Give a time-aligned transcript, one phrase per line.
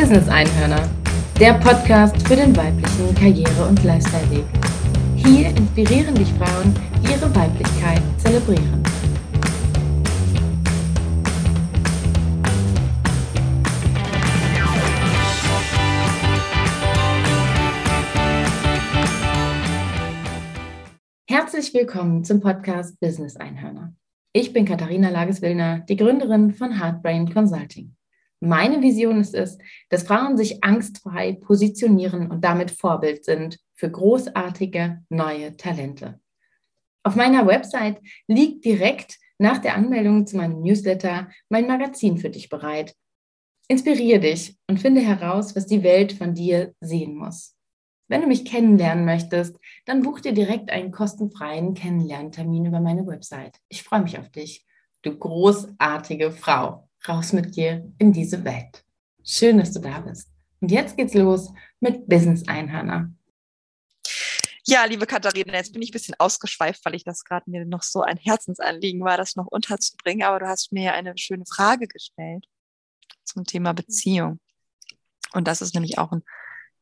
[0.00, 0.88] Business Einhörner,
[1.40, 4.44] der Podcast für den weiblichen Karriere- und Lifestyle-Weg.
[5.16, 6.72] Hier inspirieren dich Frauen,
[7.02, 8.80] die ihre Weiblichkeit zelebrieren.
[21.28, 23.96] Herzlich willkommen zum Podcast Business Einhörner.
[24.32, 27.97] Ich bin Katharina Lages-Willner, die Gründerin von Heartbrain Consulting.
[28.40, 35.02] Meine Vision ist es, dass Frauen sich angstfrei positionieren und damit Vorbild sind für großartige
[35.08, 36.20] neue Talente.
[37.02, 42.48] Auf meiner Website liegt direkt nach der Anmeldung zu meinem Newsletter mein Magazin für dich
[42.48, 42.94] bereit.
[43.66, 47.56] Inspiriere dich und finde heraus, was die Welt von dir sehen muss.
[48.08, 53.58] Wenn du mich kennenlernen möchtest, dann buch dir direkt einen kostenfreien Kennenlerntermin über meine Website.
[53.68, 54.64] Ich freue mich auf dich,
[55.02, 58.84] du großartige Frau raus mit dir in diese Welt.
[59.24, 60.28] Schön, dass du da bist.
[60.60, 63.12] Und jetzt geht's los mit Business Einhörner.
[64.66, 67.82] Ja, liebe Katharina, jetzt bin ich ein bisschen ausgeschweift, weil ich das gerade mir noch
[67.82, 70.26] so ein Herzensanliegen war, das noch unterzubringen.
[70.26, 72.46] Aber du hast mir ja eine schöne Frage gestellt
[73.24, 74.40] zum Thema Beziehung.
[75.32, 76.22] Und das ist nämlich auch ein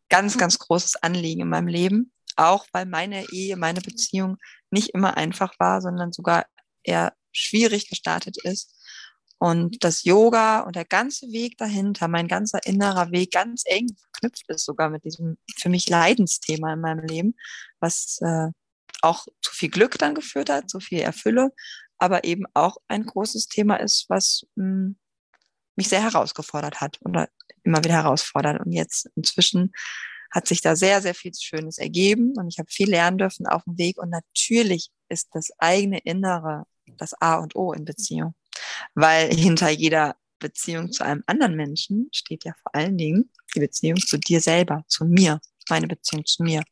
[0.09, 2.13] ganz, ganz großes Anliegen in meinem Leben.
[2.37, 4.37] Auch weil meine Ehe, meine Beziehung
[4.71, 6.47] nicht immer einfach war, sondern sogar
[6.83, 8.76] eher schwierig gestartet ist
[9.39, 14.49] und das Yoga und der ganze Weg dahinter, mein ganzer innerer Weg ganz eng verknüpft
[14.49, 17.37] ist sogar mit diesem für mich Leidensthema in meinem Leben,
[17.79, 18.49] was äh,
[19.03, 21.51] auch zu viel Glück dann geführt hat, zu viel Erfüllung,
[21.99, 24.97] aber eben auch ein großes Thema ist, was mh, hm,
[25.77, 27.29] mich sehr herausgefordert hat oder
[27.63, 28.65] immer wieder herausfordert.
[28.65, 29.73] Und jetzt inzwischen
[30.31, 33.65] hat sich da sehr, sehr viel Schönes ergeben und ich habe viel lernen dürfen auf
[33.65, 33.99] dem Weg.
[33.99, 36.65] Und natürlich ist das eigene Innere
[36.99, 38.35] das A und O in Beziehung
[38.95, 43.97] weil hinter jeder Beziehung zu einem anderen Menschen steht ja vor allen Dingen die Beziehung
[43.99, 46.63] zu dir selber, zu mir, meine Beziehung zu mir,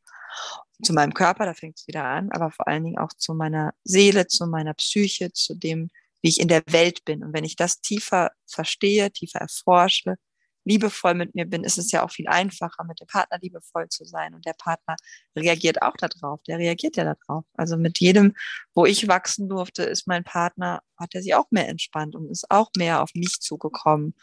[0.83, 3.73] zu meinem Körper, da fängt es wieder an, aber vor allen Dingen auch zu meiner
[3.85, 5.91] Seele, zu meiner Psyche, zu dem,
[6.21, 7.23] wie ich in der Welt bin.
[7.23, 10.17] Und wenn ich das tiefer verstehe, tiefer erforsche,
[10.65, 14.05] liebevoll mit mir bin, ist es ja auch viel einfacher, mit dem Partner liebevoll zu
[14.05, 14.35] sein.
[14.35, 14.97] Und der Partner
[15.37, 16.43] reagiert auch darauf.
[16.45, 17.45] Der reagiert ja darauf.
[17.55, 18.35] Also mit jedem,
[18.75, 22.51] wo ich wachsen durfte, ist mein Partner, hat er sich auch mehr entspannt und ist
[22.51, 24.15] auch mehr auf mich zugekommen.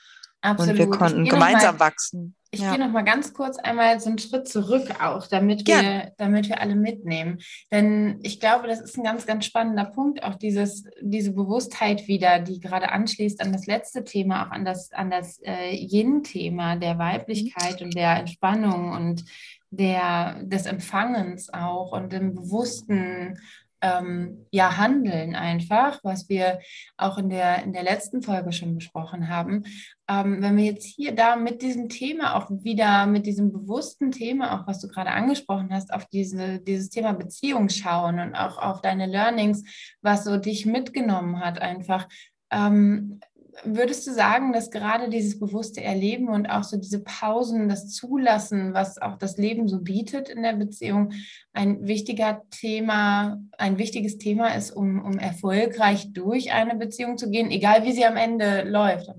[0.41, 0.71] Absolut.
[0.71, 2.35] Und wir konnten gemeinsam mal, wachsen.
[2.53, 2.71] Ich ja.
[2.71, 6.59] gehe noch mal ganz kurz einmal so einen Schritt zurück auch, damit wir, damit wir
[6.59, 7.39] alle mitnehmen.
[7.71, 12.39] Denn ich glaube, das ist ein ganz, ganz spannender Punkt, auch dieses, diese Bewusstheit wieder,
[12.39, 16.97] die gerade anschließt an das letzte Thema, auch an das, an das äh, Yin-Thema der
[16.97, 17.85] Weiblichkeit mhm.
[17.85, 19.23] und der Entspannung und
[19.69, 23.39] der, des Empfangens auch und dem bewussten
[23.81, 26.59] ähm, ja, Handeln einfach, was wir
[26.97, 29.63] auch in der, in der letzten Folge schon besprochen haben.
[30.07, 34.59] Ähm, wenn wir jetzt hier da mit diesem Thema auch wieder, mit diesem bewussten Thema,
[34.59, 38.81] auch was du gerade angesprochen hast, auf diese, dieses Thema Beziehung schauen und auch auf
[38.81, 39.63] deine Learnings,
[40.01, 42.07] was so dich mitgenommen hat, einfach.
[42.51, 43.21] Ähm,
[43.63, 48.73] würdest du sagen, dass gerade dieses bewusste Erleben und auch so diese Pausen, das Zulassen,
[48.73, 51.13] was auch das Leben so bietet in der Beziehung,
[51.53, 57.51] ein wichtiger Thema, ein wichtiges Thema ist, um, um erfolgreich durch eine Beziehung zu gehen,
[57.51, 59.09] egal wie sie am Ende läuft,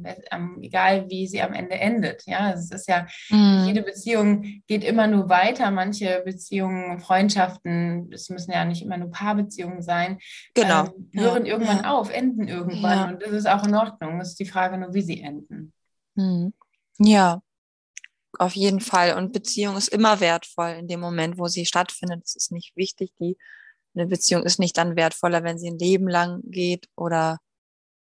[0.62, 2.22] egal wie sie am Ende endet.
[2.26, 3.64] Ja, es ist ja, mhm.
[3.66, 5.70] jede Beziehung geht immer nur weiter.
[5.70, 10.18] Manche Beziehungen, Freundschaften, es müssen ja nicht immer nur Paarbeziehungen sein,
[10.54, 10.86] genau.
[10.86, 11.52] Ähm, hören ja.
[11.52, 12.98] irgendwann auf, enden irgendwann.
[12.98, 13.08] Ja.
[13.10, 14.21] Und das ist auch in Ordnung.
[14.22, 15.72] Es ist die Frage nur, wie sie enden.
[16.14, 16.52] Mhm.
[16.98, 17.42] Ja,
[18.38, 19.16] auf jeden Fall.
[19.16, 22.22] Und Beziehung ist immer wertvoll in dem Moment, wo sie stattfindet.
[22.24, 23.12] Es ist nicht wichtig.
[23.20, 23.36] Die,
[23.94, 27.38] eine Beziehung ist nicht dann wertvoller, wenn sie ein Leben lang geht oder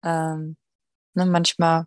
[0.03, 0.57] ähm,
[1.13, 1.85] ne, manchmal.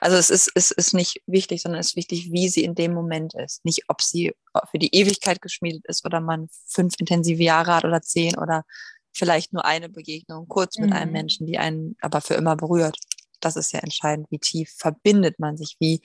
[0.00, 2.92] Also es ist, es ist nicht wichtig, sondern es ist wichtig, wie sie in dem
[2.92, 3.64] Moment ist.
[3.64, 4.32] Nicht, ob sie
[4.70, 8.64] für die Ewigkeit geschmiedet ist oder man fünf intensive Jahre hat oder zehn oder
[9.12, 10.96] vielleicht nur eine Begegnung kurz mit mhm.
[10.96, 12.96] einem Menschen, die einen aber für immer berührt.
[13.40, 14.26] Das ist ja entscheidend.
[14.30, 15.76] Wie tief verbindet man sich?
[15.78, 16.02] Wie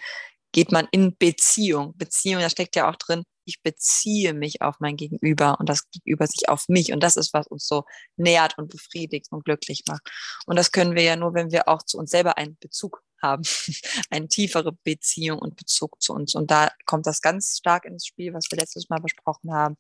[0.56, 1.98] geht man in Beziehung.
[1.98, 6.26] Beziehung, da steckt ja auch drin, ich beziehe mich auf mein Gegenüber und das Gegenüber
[6.28, 6.94] sich auf mich.
[6.94, 7.84] Und das ist, was uns so
[8.16, 10.10] nährt und befriedigt und glücklich macht.
[10.46, 13.44] Und das können wir ja nur, wenn wir auch zu uns selber einen Bezug haben,
[14.10, 16.36] eine tiefere Beziehung und Bezug zu uns.
[16.36, 19.76] Und da kommt das ganz stark ins Spiel, was wir letztes Mal besprochen haben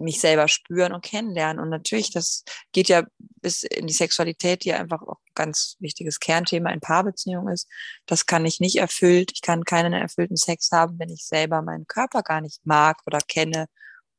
[0.00, 1.62] mich selber spüren und kennenlernen.
[1.62, 5.76] Und natürlich, das geht ja bis in die Sexualität, die ja einfach auch ein ganz
[5.80, 7.68] wichtiges Kernthema in Paarbeziehungen ist.
[8.06, 9.30] Das kann ich nicht erfüllt.
[9.34, 13.18] Ich kann keinen erfüllten Sex haben, wenn ich selber meinen Körper gar nicht mag oder
[13.20, 13.66] kenne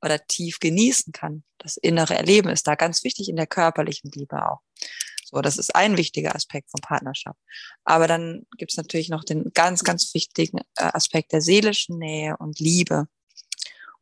[0.02, 1.44] oder tief genießen kann.
[1.58, 4.62] Das innere Erleben ist da ganz wichtig in der körperlichen Liebe auch.
[5.32, 7.40] So, das ist ein wichtiger Aspekt von Partnerschaft.
[7.86, 12.36] Aber dann gibt es natürlich noch den ganz, ganz wichtigen äh, Aspekt der seelischen Nähe
[12.38, 13.08] und Liebe.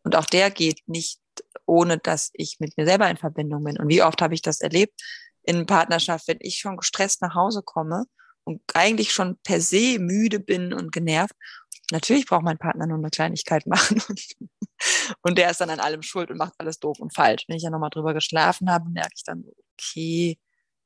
[0.03, 1.18] Und auch der geht nicht,
[1.65, 3.77] ohne dass ich mit mir selber in Verbindung bin.
[3.77, 4.99] Und wie oft habe ich das erlebt
[5.43, 8.05] in Partnerschaft, wenn ich schon gestresst nach Hause komme
[8.43, 11.35] und eigentlich schon per se müde bin und genervt.
[11.91, 14.01] Natürlich braucht mein Partner nur eine Kleinigkeit machen.
[15.21, 17.45] und der ist dann an allem schuld und macht alles doof und falsch.
[17.47, 19.43] Wenn ich ja nochmal drüber geschlafen habe, merke ich dann,
[19.73, 20.37] okay,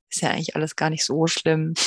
[0.10, 1.74] ist ja eigentlich alles gar nicht so schlimm.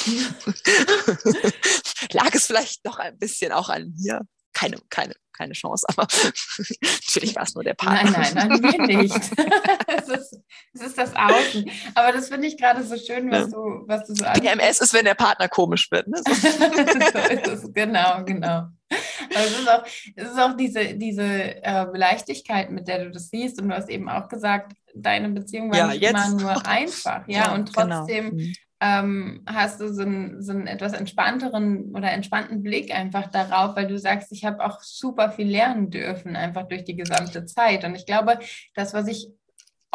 [2.12, 4.22] Lag es vielleicht noch ein bisschen auch an mir?
[4.52, 6.06] Keine, keine, keine Chance, aber
[6.80, 8.10] natürlich war es nur der Partner.
[8.10, 9.14] Nein, nein, nein, wir nicht.
[9.86, 10.40] es, ist,
[10.74, 11.70] es ist das Außen.
[11.94, 15.04] Aber das finde ich gerade so schön, was du, was du so PMS ist, wenn
[15.04, 16.08] der Partner komisch wird.
[16.08, 16.18] Ne?
[16.24, 16.32] So.
[16.50, 18.68] so ist es, genau, genau.
[18.88, 19.84] Aber es ist auch,
[20.14, 23.60] es ist auch diese, diese äh, Leichtigkeit, mit der du das siehst.
[23.60, 26.14] Und du hast eben auch gesagt, deine Beziehung war ja, nicht jetzt.
[26.14, 27.98] immer nur einfach, ja, ja und genau.
[27.98, 28.52] trotzdem genau.
[28.80, 33.86] Ähm, hast du so einen, so einen etwas entspannteren oder entspannten Blick einfach darauf, weil
[33.86, 37.84] du sagst, ich habe auch super viel lernen dürfen, einfach durch die gesamte Zeit.
[37.84, 38.38] Und ich glaube,
[38.74, 39.28] das, was ich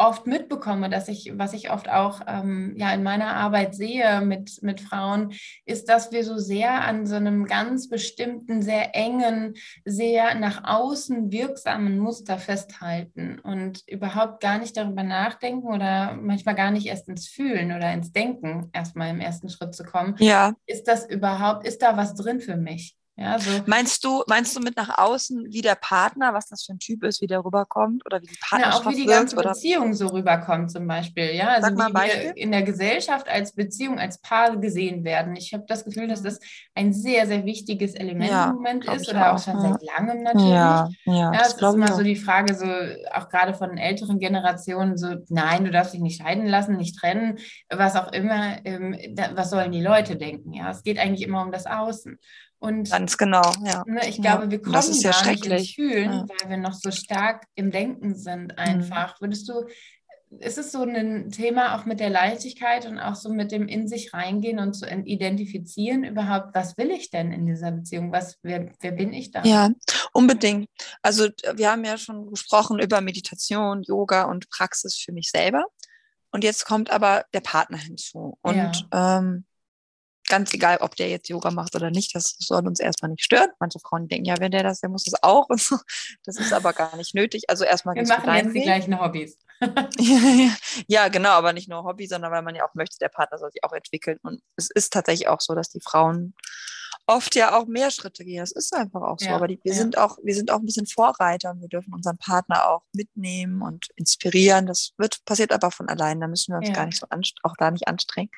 [0.02, 4.62] oft mitbekomme, dass ich, was ich oft auch ähm, ja in meiner Arbeit sehe mit,
[4.62, 5.32] mit Frauen,
[5.64, 9.54] ist, dass wir so sehr an so einem ganz bestimmten, sehr engen,
[9.84, 16.70] sehr nach außen wirksamen Muster festhalten und überhaupt gar nicht darüber nachdenken oder manchmal gar
[16.70, 20.16] nicht erst ins Fühlen oder ins Denken erstmal im ersten Schritt zu kommen.
[20.18, 20.54] Ja.
[20.66, 22.96] Ist das überhaupt, ist da was drin für mich?
[23.14, 23.50] Ja, so.
[23.66, 27.04] Meinst du, meinst du mit nach außen, wie der Partner, was das für ein Typ
[27.04, 29.92] ist, wie der rüberkommt oder wie die Partnerschaft ja, auch wie die ganze wird, Beziehung
[29.92, 31.34] so rüberkommt zum Beispiel.
[31.34, 35.36] Ja, also Sag mal wie wir in der Gesellschaft als Beziehung, als Paar gesehen werden.
[35.36, 36.24] Ich habe das Gefühl, dass mhm.
[36.24, 36.40] das
[36.74, 39.72] ein sehr, sehr wichtiges Element ja, im Moment ist oder auch, schon ja.
[39.72, 40.48] seit langem natürlich.
[40.48, 42.66] Ja, ja, ja das, das ist immer so die Frage, so
[43.12, 47.38] auch gerade von älteren Generationen, so nein, du darfst dich nicht scheiden lassen, nicht trennen,
[47.68, 50.54] was auch immer, ähm, da, was sollen die Leute denken?
[50.54, 52.18] Ja, es geht eigentlich immer um das Außen.
[52.62, 53.82] Und Ganz genau, ja.
[53.88, 56.26] Ne, ich glaube, wir kommen das ist ja ins Fühlen, ja.
[56.28, 59.20] weil wir noch so stark im Denken sind einfach.
[59.20, 59.24] Mhm.
[59.24, 59.66] Würdest du,
[60.38, 63.88] ist es so ein Thema auch mit der Leichtigkeit und auch so mit dem in
[63.88, 68.12] sich reingehen und zu identifizieren überhaupt, was will ich denn in dieser Beziehung?
[68.12, 69.42] Was, wer, wer bin ich da?
[69.42, 69.70] Ja,
[70.12, 70.68] unbedingt.
[71.02, 75.64] Also wir haben ja schon gesprochen über Meditation, Yoga und Praxis für mich selber.
[76.30, 78.38] Und jetzt kommt aber der Partner hinzu.
[78.40, 79.18] Und ja.
[79.18, 79.46] ähm,
[80.32, 83.50] ganz egal, ob der jetzt Yoga macht oder nicht, das soll uns erstmal nicht stören.
[83.60, 85.46] Manche Frauen denken, ja, wenn der das, der muss das auch.
[86.24, 87.42] Das ist aber gar nicht nötig.
[87.48, 89.36] Also erstmal Wir machen jetzt die gleichen Hobbys.
[90.86, 93.50] ja, genau, aber nicht nur Hobby, sondern weil man ja auch möchte, der Partner soll
[93.50, 94.18] sich auch entwickeln.
[94.22, 96.34] Und es ist tatsächlich auch so, dass die Frauen
[97.06, 98.40] oft ja auch mehr Schritte gehen.
[98.40, 99.26] Das ist einfach auch so.
[99.26, 99.78] Ja, aber die, wir ja.
[99.78, 103.62] sind auch, wir sind auch ein bisschen Vorreiter und wir dürfen unseren Partner auch mitnehmen
[103.62, 104.66] und inspirieren.
[104.66, 106.20] Das wird, passiert aber von allein.
[106.20, 106.74] Da müssen wir uns ja.
[106.74, 107.06] gar nicht so
[107.42, 108.30] auch da nicht anstrengen.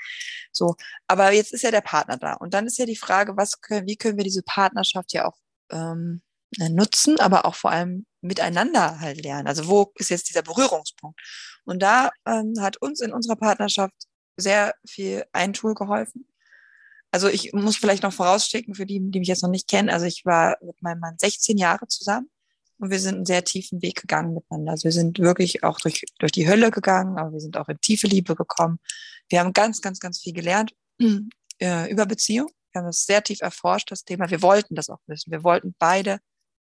[0.53, 0.77] So.
[1.07, 2.35] Aber jetzt ist ja der Partner da.
[2.35, 5.37] Und dann ist ja die Frage, was können, wie können wir diese Partnerschaft ja auch
[5.71, 6.23] ähm,
[6.59, 9.47] nutzen, aber auch vor allem miteinander halt lernen.
[9.49, 11.21] Also wo ist jetzt dieser Berührungspunkt?
[11.65, 13.95] Und da ähm, hat uns in unserer Partnerschaft
[14.37, 16.27] sehr viel ein Tool geholfen
[17.15, 19.89] also ich muss vielleicht noch vorausschicken für die, die mich jetzt noch nicht kennen.
[19.89, 22.29] Also ich war mit meinem Mann 16 Jahre zusammen
[22.79, 24.73] und wir sind einen sehr tiefen Weg gegangen miteinander.
[24.73, 27.81] Also wir sind wirklich auch durch, durch die Hölle gegangen, aber wir sind auch in
[27.81, 28.81] tiefe Liebe gekommen.
[29.29, 30.75] Wir haben ganz, ganz, ganz viel gelernt
[31.61, 32.49] äh, über Beziehung.
[32.73, 34.29] Wir haben es sehr tief erforscht, das Thema.
[34.29, 35.31] Wir wollten das auch wissen.
[35.31, 36.19] Wir wollten beide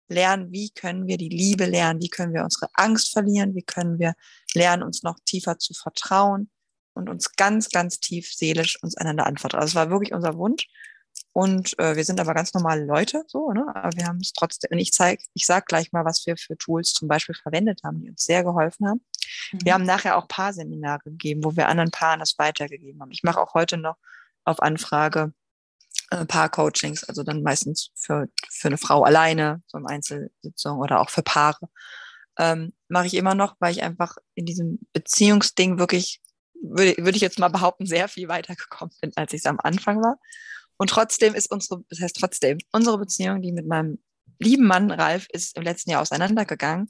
[0.09, 3.99] lernen, wie können wir die Liebe lernen, wie können wir unsere Angst verlieren, wie können
[3.99, 4.13] wir
[4.53, 6.49] lernen, uns noch tiefer zu vertrauen,
[6.93, 9.61] und uns ganz, ganz tief seelisch uns einander anvertraut.
[9.61, 10.67] Also es war wirklich unser Wunsch.
[11.31, 13.65] Und äh, wir sind aber ganz normale Leute, so, ne?
[13.73, 16.57] Aber wir haben es trotzdem, und ich zeig, ich sag gleich mal, was wir für
[16.57, 19.05] Tools zum Beispiel verwendet haben, die uns sehr geholfen haben.
[19.51, 19.59] Mhm.
[19.63, 23.11] Wir haben nachher auch Paarseminare gegeben, wo wir anderen Paaren das weitergegeben haben.
[23.11, 23.97] Ich mache auch heute noch
[24.43, 25.33] auf Anfrage
[26.13, 31.09] äh, Paar-Coachings, also dann meistens für, für eine Frau alleine, so eine Einzelsitzung oder auch
[31.09, 31.69] für Paare.
[32.37, 36.21] Ähm, mache ich immer noch, weil ich einfach in diesem Beziehungsding wirklich
[36.63, 40.01] würde, würde ich jetzt mal behaupten, sehr viel weitergekommen bin, als ich es am Anfang
[40.01, 40.17] war.
[40.77, 43.99] Und trotzdem ist unsere, das heißt trotzdem, unsere Beziehung, die mit meinem
[44.39, 46.89] lieben Mann Ralf ist im letzten Jahr auseinandergegangen.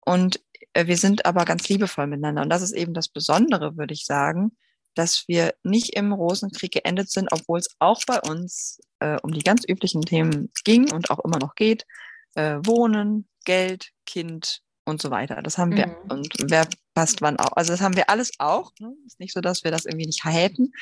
[0.00, 0.40] Und
[0.72, 2.42] äh, wir sind aber ganz liebevoll miteinander.
[2.42, 4.56] Und das ist eben das Besondere, würde ich sagen,
[4.94, 9.42] dass wir nicht im Rosenkrieg geendet sind, obwohl es auch bei uns äh, um die
[9.42, 11.86] ganz üblichen Themen ging und auch immer noch geht.
[12.34, 15.42] Äh, Wohnen, Geld, Kind, und so weiter.
[15.42, 16.10] Das haben wir, mhm.
[16.10, 17.52] und wer passt wann auch.
[17.56, 18.72] Also das haben wir alles auch.
[18.78, 18.94] Ne?
[19.06, 20.72] Ist nicht so, dass wir das irgendwie nicht hätten,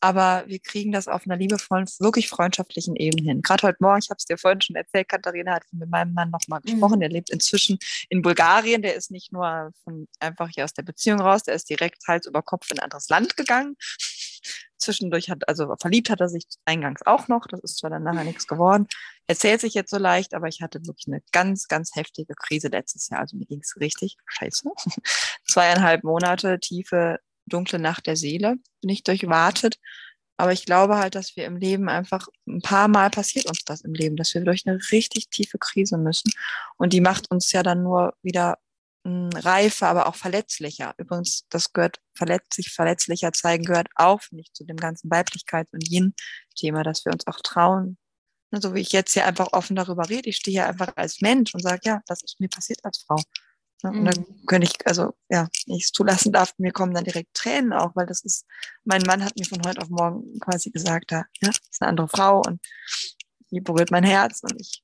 [0.00, 3.42] aber wir kriegen das auf einer liebevollen, wirklich freundschaftlichen Ebene hin.
[3.42, 6.30] Gerade heute Morgen, ich habe es dir vorhin schon erzählt, Katharina hat mit meinem Mann
[6.30, 6.96] nochmal gesprochen.
[6.96, 7.00] Mhm.
[7.00, 8.82] Der lebt inzwischen in Bulgarien.
[8.82, 12.26] Der ist nicht nur von, einfach hier aus der Beziehung raus, der ist direkt Hals
[12.26, 13.76] über Kopf in ein anderes Land gegangen.
[14.78, 17.46] Zwischendurch hat, also verliebt hat er sich eingangs auch noch.
[17.46, 18.86] Das ist zwar dann nachher nichts geworden.
[19.26, 23.08] Erzählt sich jetzt so leicht, aber ich hatte wirklich eine ganz, ganz heftige Krise letztes
[23.08, 23.20] Jahr.
[23.20, 24.70] Also mir ging es richtig scheiße.
[25.46, 29.78] Zweieinhalb Monate tiefe, dunkle Nacht der Seele bin ich durchwartet.
[30.40, 33.80] Aber ich glaube halt, dass wir im Leben einfach ein paar Mal passiert uns das
[33.80, 36.30] im Leben, dass wir durch eine richtig tiefe Krise müssen.
[36.76, 38.58] Und die macht uns ja dann nur wieder
[39.34, 40.94] reifer, aber auch verletzlicher.
[40.98, 46.82] Übrigens, das gehört verletzlich, verletzlicher zeigen gehört auch nicht zu dem ganzen Weiblichkeits- und Yin-Thema,
[46.82, 47.98] dass wir uns auch trauen.
[48.50, 50.30] Ne, so wie ich jetzt hier einfach offen darüber rede.
[50.30, 53.16] Ich stehe hier einfach als Mensch und sage, ja, das ist mir passiert als Frau.
[53.82, 53.90] Ne?
[53.90, 54.46] Und dann mhm.
[54.46, 58.06] könnte ich, also ja, ich es zulassen darf, mir kommen dann direkt Tränen auch, weil
[58.06, 58.46] das ist,
[58.84, 61.90] mein Mann hat mir von heute auf morgen quasi gesagt, da, ja, das ist eine
[61.90, 62.60] andere Frau und
[63.50, 64.82] die berührt mein Herz und ich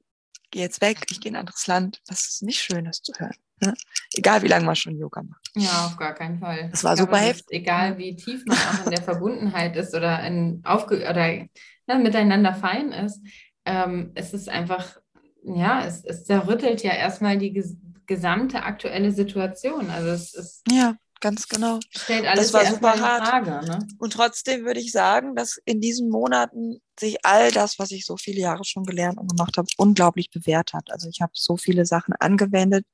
[0.54, 2.00] gehe jetzt weg, ich gehe in ein anderes Land.
[2.06, 3.34] Das ist nicht schön, das zu hören.
[3.60, 3.74] Ne?
[4.14, 5.50] Egal wie lange man schon Yoga macht.
[5.56, 6.68] Ja, auf gar keinen Fall.
[6.70, 7.46] Das war super heftig.
[7.50, 12.54] Egal wie tief man auch in der Verbundenheit ist oder, in aufge oder ne, miteinander
[12.54, 13.20] fein ist,
[13.64, 14.96] ähm, es ist einfach,
[15.42, 17.64] ja, es, es zerrüttelt ja erstmal die
[18.06, 19.90] gesamte aktuelle Situation.
[19.90, 21.80] Also es ist ja ganz genau.
[21.90, 23.26] Stellt alles das war super hart.
[23.26, 23.88] Frage, ne?
[23.98, 28.18] Und trotzdem würde ich sagen, dass in diesen Monaten sich all das, was ich so
[28.18, 30.90] viele Jahre schon gelernt und gemacht habe, unglaublich bewährt hat.
[30.90, 32.84] Also ich habe so viele Sachen angewendet,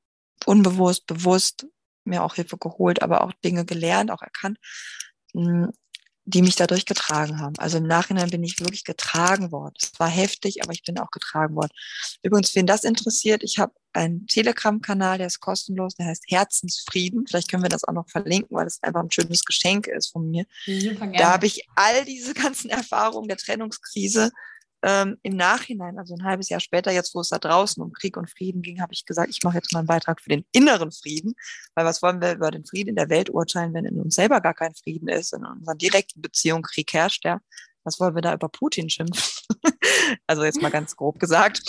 [0.47, 1.67] unbewusst, bewusst,
[2.05, 4.59] mir auch Hilfe geholt, aber auch Dinge gelernt, auch erkannt,
[5.33, 5.73] hm,
[6.25, 7.59] die mich dadurch getragen haben.
[7.59, 9.75] Also im Nachhinein bin ich wirklich getragen worden.
[9.77, 11.73] Es war heftig, aber ich bin auch getragen worden.
[12.23, 17.27] Übrigens, wen das interessiert, ich habe einen Telegram-Kanal, der ist kostenlos, der heißt Herzensfrieden.
[17.27, 20.31] Vielleicht können wir das auch noch verlinken, weil es einfach ein schönes Geschenk ist von
[20.31, 20.45] mir.
[21.19, 24.31] Da habe ich all diese ganzen Erfahrungen der Trennungskrise
[24.83, 28.17] ähm, im Nachhinein, also ein halbes Jahr später, jetzt wo es da draußen um Krieg
[28.17, 30.91] und Frieden ging, habe ich gesagt, ich mache jetzt mal einen Beitrag für den inneren
[30.91, 31.35] Frieden,
[31.75, 34.41] weil was wollen wir über den Frieden in der Welt urteilen, wenn in uns selber
[34.41, 37.41] gar kein Frieden ist, in unseren direkten Beziehungen Krieg herrscht, ja.
[37.85, 39.47] Was wollen wir da über Putin schimpfen?
[40.27, 41.63] also jetzt mal ganz grob gesagt.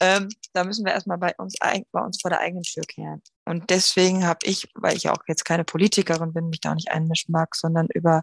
[0.00, 3.22] Ähm, da müssen wir erstmal bei uns, bei uns vor der eigenen Tür kehren.
[3.44, 6.90] Und deswegen habe ich, weil ich auch jetzt keine Politikerin bin, mich da auch nicht
[6.90, 8.22] einmischen mag, sondern über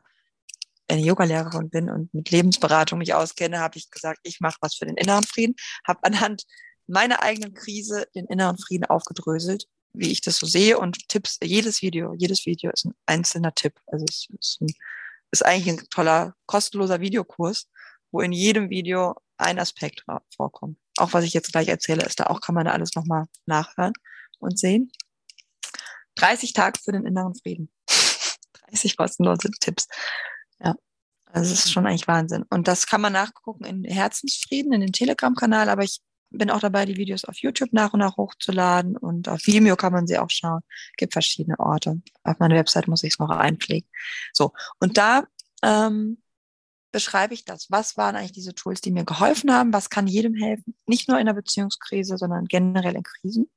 [0.89, 4.85] eine Yogalehrerin bin und mit Lebensberatung mich auskenne, habe ich gesagt, ich mache was für
[4.85, 5.55] den inneren Frieden,
[5.87, 6.43] habe anhand
[6.87, 11.81] meiner eigenen Krise den inneren Frieden aufgedröselt, wie ich das so sehe und Tipps, jedes
[11.81, 13.79] Video, jedes Video ist ein einzelner Tipp.
[13.87, 14.73] Also es ist, ein,
[15.31, 17.67] ist eigentlich ein toller, kostenloser Videokurs,
[18.11, 20.03] wo in jedem Video ein Aspekt
[20.35, 20.77] vorkommt.
[20.97, 23.93] Auch was ich jetzt gleich erzähle, ist da auch, kann man da alles nochmal nachhören
[24.39, 24.91] und sehen.
[26.15, 27.71] 30 Tage für den inneren Frieden.
[28.69, 29.87] 30 kostenlose Tipps.
[30.59, 30.75] Ja,
[31.25, 32.43] also es ist schon eigentlich Wahnsinn.
[32.49, 36.85] Und das kann man nachgucken in Herzensfrieden, in den Telegram-Kanal, aber ich bin auch dabei,
[36.85, 40.29] die Videos auf YouTube nach und nach hochzuladen und auf Vimeo kann man sie auch
[40.29, 40.61] schauen.
[40.97, 42.01] Gibt verschiedene Orte.
[42.23, 43.89] Auf meiner Website muss ich es noch einpflegen.
[44.33, 45.23] So, und da
[45.63, 46.21] ähm,
[46.91, 47.67] beschreibe ich das.
[47.69, 49.73] Was waren eigentlich diese Tools, die mir geholfen haben?
[49.73, 50.75] Was kann jedem helfen?
[50.85, 53.49] Nicht nur in der Beziehungskrise, sondern generell in Krisen.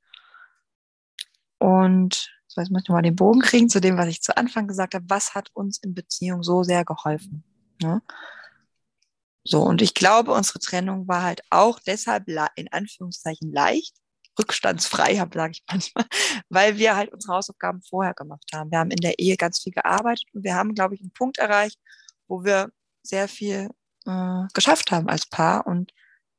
[1.59, 4.67] Und so, jetzt muss ich mal den Bogen kriegen zu dem, was ich zu Anfang
[4.67, 5.05] gesagt habe.
[5.07, 7.43] Was hat uns in Beziehung so sehr geholfen?
[7.81, 8.01] Ne?
[9.43, 13.95] So, und ich glaube, unsere Trennung war halt auch deshalb in Anführungszeichen leicht,
[14.39, 16.05] rückstandsfrei, sage ich manchmal,
[16.49, 18.71] weil wir halt unsere Hausaufgaben vorher gemacht haben.
[18.71, 21.37] Wir haben in der Ehe ganz viel gearbeitet und wir haben, glaube ich, einen Punkt
[21.37, 21.77] erreicht,
[22.27, 22.69] wo wir
[23.03, 23.69] sehr viel
[24.05, 25.91] äh, geschafft haben als Paar und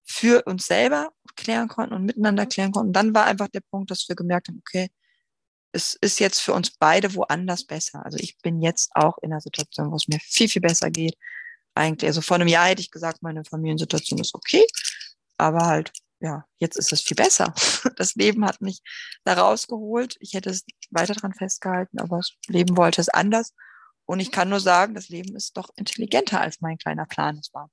[0.05, 2.89] für uns selber klären konnten und miteinander klären konnten.
[2.89, 4.91] Und dann war einfach der Punkt, dass wir gemerkt haben, okay,
[5.73, 8.05] es ist jetzt für uns beide woanders besser.
[8.05, 11.17] Also ich bin jetzt auch in einer Situation, wo es mir viel, viel besser geht.
[11.75, 14.65] Eigentlich, also vor einem Jahr hätte ich gesagt, meine Familiensituation ist okay,
[15.39, 17.53] aber halt, ja, jetzt ist es viel besser.
[17.97, 18.81] Das Leben hat mich
[19.25, 20.17] da rausgeholt.
[20.21, 23.53] Ich hätte es weiter dran festgehalten, aber das Leben wollte es anders.
[24.07, 27.53] Und ich kann nur sagen, das Leben ist doch intelligenter, als mein kleiner Plan es
[27.55, 27.71] war.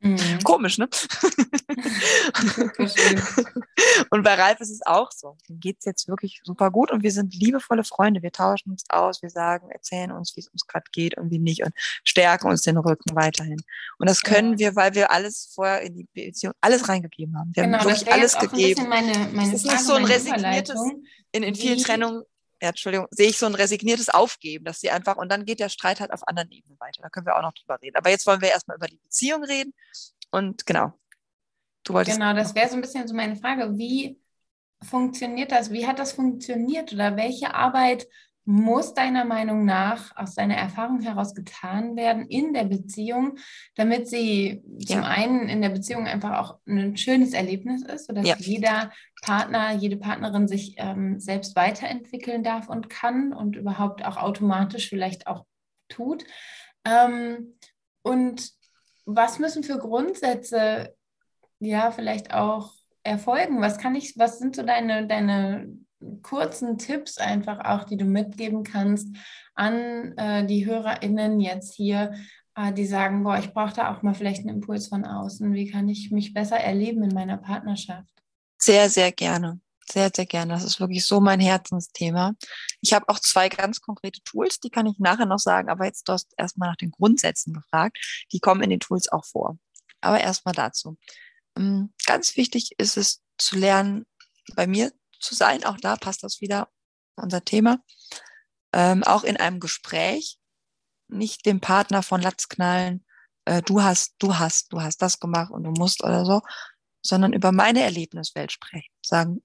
[0.00, 0.40] Mhm.
[0.44, 0.88] Komisch, ne?
[4.10, 5.36] und bei Ralf ist es auch so.
[5.48, 8.22] Ihm geht es jetzt wirklich super gut und wir sind liebevolle Freunde.
[8.22, 11.38] Wir tauschen uns aus, wir sagen, erzählen uns, wie es uns gerade geht und wie
[11.38, 11.72] nicht und
[12.04, 13.62] stärken uns den Rücken weiterhin.
[13.98, 14.58] Und das können ja.
[14.58, 17.52] wir, weil wir alles vorher in die Beziehung, alles reingegeben haben.
[17.54, 18.88] Wir genau, haben wirklich alles gegeben.
[18.88, 20.80] Meine, meine es ist Frage, nicht so ein resigniertes,
[21.32, 22.22] in, in vielen Trennungen
[22.60, 25.68] ja, Entschuldigung, sehe ich so ein resigniertes Aufgeben, dass sie einfach, und dann geht der
[25.68, 27.02] Streit halt auf anderen Ebenen weiter.
[27.02, 27.96] Da können wir auch noch drüber reden.
[27.96, 29.74] Aber jetzt wollen wir erstmal über die Beziehung reden.
[30.30, 30.92] Und genau.
[31.84, 32.18] Du wolltest.
[32.18, 33.76] Genau, das wäre so ein bisschen so meine Frage.
[33.76, 34.18] Wie
[34.82, 35.70] funktioniert das?
[35.70, 36.92] Wie hat das funktioniert?
[36.92, 38.06] Oder welche Arbeit
[38.46, 43.38] muss deiner Meinung nach aus deiner Erfahrung heraus getan werden in der Beziehung,
[43.74, 44.96] damit sie ja.
[44.96, 48.36] zum einen in der Beziehung einfach auch ein schönes Erlebnis ist, sodass ja.
[48.38, 54.88] jeder Partner, jede Partnerin sich ähm, selbst weiterentwickeln darf und kann und überhaupt auch automatisch
[54.88, 55.44] vielleicht auch
[55.88, 56.24] tut.
[56.84, 57.58] Ähm,
[58.02, 58.52] und
[59.06, 60.94] was müssen für Grundsätze
[61.58, 62.72] ja vielleicht auch
[63.02, 63.60] erfolgen?
[63.60, 65.68] Was kann ich, was sind so deine, deine
[66.22, 69.08] kurzen Tipps einfach auch, die du mitgeben kannst
[69.54, 72.14] an äh, die HörerInnen jetzt hier,
[72.54, 75.52] äh, die sagen, boah, ich brauche da auch mal vielleicht einen Impuls von außen.
[75.54, 78.12] Wie kann ich mich besser erleben in meiner Partnerschaft?
[78.58, 79.60] Sehr, sehr gerne.
[79.88, 80.52] Sehr, sehr gerne.
[80.52, 82.34] Das ist wirklich so mein Herzensthema.
[82.80, 86.08] Ich habe auch zwei ganz konkrete Tools, die kann ich nachher noch sagen, aber jetzt
[86.08, 88.26] du hast erstmal nach den Grundsätzen gefragt.
[88.32, 89.58] Die kommen in den Tools auch vor.
[90.00, 90.98] Aber erstmal dazu.
[91.56, 94.06] Ähm, ganz wichtig ist es zu lernen,
[94.54, 95.64] bei mir zu sein.
[95.64, 96.68] Auch da passt das wieder
[97.16, 97.78] unser Thema.
[98.72, 100.38] Ähm, auch in einem Gespräch
[101.08, 103.04] nicht dem Partner von Latz knallen,
[103.44, 106.42] äh, du hast, du hast, du hast das gemacht und du musst oder so,
[107.02, 108.92] sondern über meine Erlebniswelt sprechen.
[109.04, 109.42] Sagen,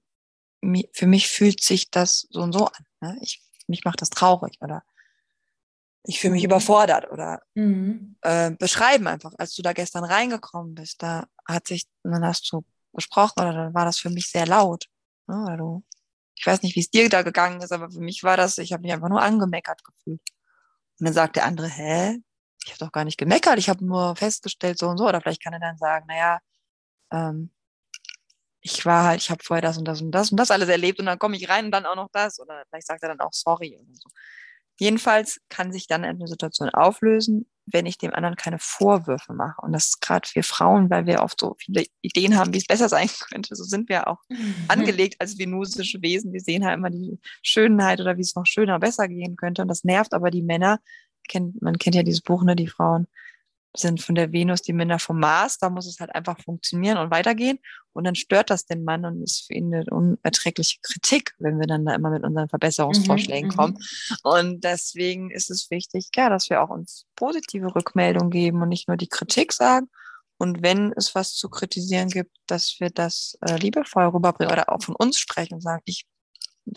[0.92, 2.84] für mich fühlt sich das so und so an.
[3.00, 3.18] Ne?
[3.22, 4.82] Ich, mich macht das traurig oder
[6.04, 6.50] ich fühle mich mhm.
[6.50, 8.16] überfordert oder mhm.
[8.22, 12.64] äh, beschreiben einfach, als du da gestern reingekommen bist, da hat sich, dann hast du
[12.92, 14.86] gesprochen oder dann war das für mich sehr laut.
[15.26, 15.54] Ne?
[15.54, 15.82] Oder
[16.36, 18.72] ich weiß nicht, wie es dir da gegangen ist, aber für mich war das, ich
[18.72, 20.20] habe mich einfach nur angemeckert gefühlt.
[20.98, 22.18] Und dann sagt der andere, hä?
[22.64, 25.08] Ich habe doch gar nicht gemeckert, ich habe nur festgestellt, so und so.
[25.08, 26.38] Oder vielleicht kann er dann sagen, naja,
[27.12, 27.50] ähm,
[28.60, 31.00] ich war halt, ich habe vorher das und das und das und das alles erlebt
[31.00, 32.38] und dann komme ich rein und dann auch noch das.
[32.40, 34.08] Oder vielleicht sagt er dann auch sorry oder so.
[34.78, 39.60] Jedenfalls kann sich dann eine Situation auflösen, wenn ich dem anderen keine Vorwürfe mache.
[39.62, 42.66] Und das ist gerade für Frauen, weil wir oft so viele Ideen haben, wie es
[42.66, 43.54] besser sein könnte.
[43.54, 44.54] So sind wir auch mhm.
[44.68, 46.32] angelegt als venusische Wesen.
[46.32, 49.62] Wir sehen halt immer die Schönheit oder wie es noch schöner, besser gehen könnte.
[49.62, 50.80] Und das nervt aber die Männer.
[51.60, 53.06] man kennt ja dieses Buch, ne, die Frauen
[53.74, 55.58] sind von der Venus, die Männer vom Mars.
[55.58, 57.58] Da muss es halt einfach funktionieren und weitergehen.
[57.92, 61.66] Und dann stört das den Mann und ist für ihn eine unerträgliche Kritik, wenn wir
[61.66, 63.78] dann da immer mit unseren Verbesserungsvorschlägen mhm, kommen.
[64.22, 68.88] Und deswegen ist es wichtig, ja, dass wir auch uns positive Rückmeldungen geben und nicht
[68.88, 69.88] nur die Kritik sagen.
[70.38, 74.82] Und wenn es was zu kritisieren gibt, dass wir das äh, liebevoll rüberbringen oder auch
[74.82, 76.04] von uns sprechen und sagen, ich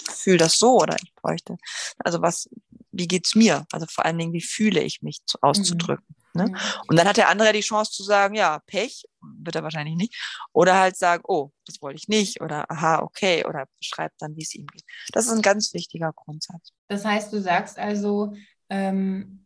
[0.09, 1.57] fühle das so oder ich bräuchte.
[1.99, 2.49] Also was,
[2.91, 3.65] wie geht's mir?
[3.71, 6.05] Also vor allen Dingen, wie fühle ich mich zu, auszudrücken?
[6.33, 6.41] Mhm.
[6.41, 6.47] Ne?
[6.49, 6.57] Mhm.
[6.87, 10.15] Und dann hat der andere die Chance zu sagen, ja, Pech, wird er wahrscheinlich nicht.
[10.53, 12.41] Oder halt sagen, oh, das wollte ich nicht.
[12.41, 13.45] Oder aha, okay.
[13.45, 14.83] Oder beschreibt dann, wie es ihm geht.
[15.11, 16.71] Das ist ein ganz wichtiger Grundsatz.
[16.87, 18.33] Das heißt, du sagst also,
[18.69, 19.44] ähm,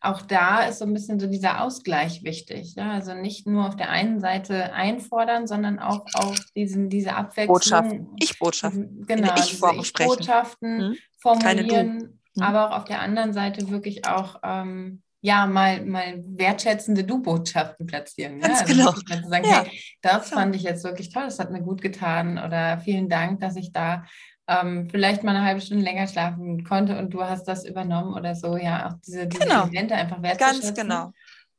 [0.00, 2.74] auch da ist so ein bisschen so dieser Ausgleich wichtig.
[2.76, 2.92] Ja?
[2.92, 7.54] Also nicht nur auf der einen Seite einfordern, sondern auch auf diesen, diese Abwechslung.
[7.54, 8.08] Botschaften.
[8.20, 9.06] Ich-Botschaften.
[9.06, 10.96] Genau, ich Botschaften hm?
[11.18, 12.42] formulieren, hm?
[12.42, 18.38] aber auch auf der anderen Seite wirklich auch ähm, ja, mal, mal wertschätzende Du-Botschaften platzieren.
[18.40, 18.86] Ganz ne?
[18.86, 19.22] also genau.
[19.22, 19.64] Zu sagen, ja.
[19.64, 23.40] hey, das fand ich jetzt wirklich toll, das hat mir gut getan oder vielen Dank,
[23.40, 24.04] dass ich da
[24.48, 28.34] ähm, vielleicht mal eine halbe Stunde länger schlafen konnte und du hast das übernommen oder
[28.34, 28.56] so.
[28.56, 29.66] Ja, auch diese, diese genau.
[29.66, 30.60] Momente einfach wertschätzen.
[30.60, 31.12] Ganz genau.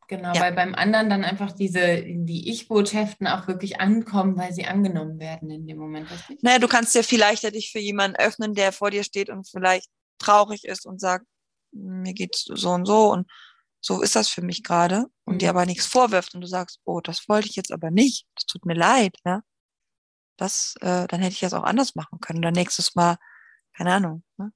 [0.08, 0.41] Genau, ja.
[0.41, 5.52] weil beim anderen dann einfach diese, die Ich-Botschaften auch wirklich ankommen, weil sie angenommen werden
[5.52, 6.10] in dem Moment.
[6.10, 6.41] Richtig?
[6.41, 9.88] Naja, du kannst ja vielleicht dich für jemanden öffnen, der vor dir steht und vielleicht
[10.17, 11.28] traurig ist und sagt,
[11.71, 13.30] mir geht's so und so und
[13.82, 15.39] so ist das für mich gerade und mhm.
[15.39, 18.45] dir aber nichts vorwirft und du sagst, oh, das wollte ich jetzt aber nicht, das
[18.45, 19.41] tut mir leid, ja,
[20.39, 22.41] das, äh, dann hätte ich das auch anders machen können.
[22.41, 23.17] Dann nächstes Mal,
[23.75, 24.52] keine Ahnung, ne?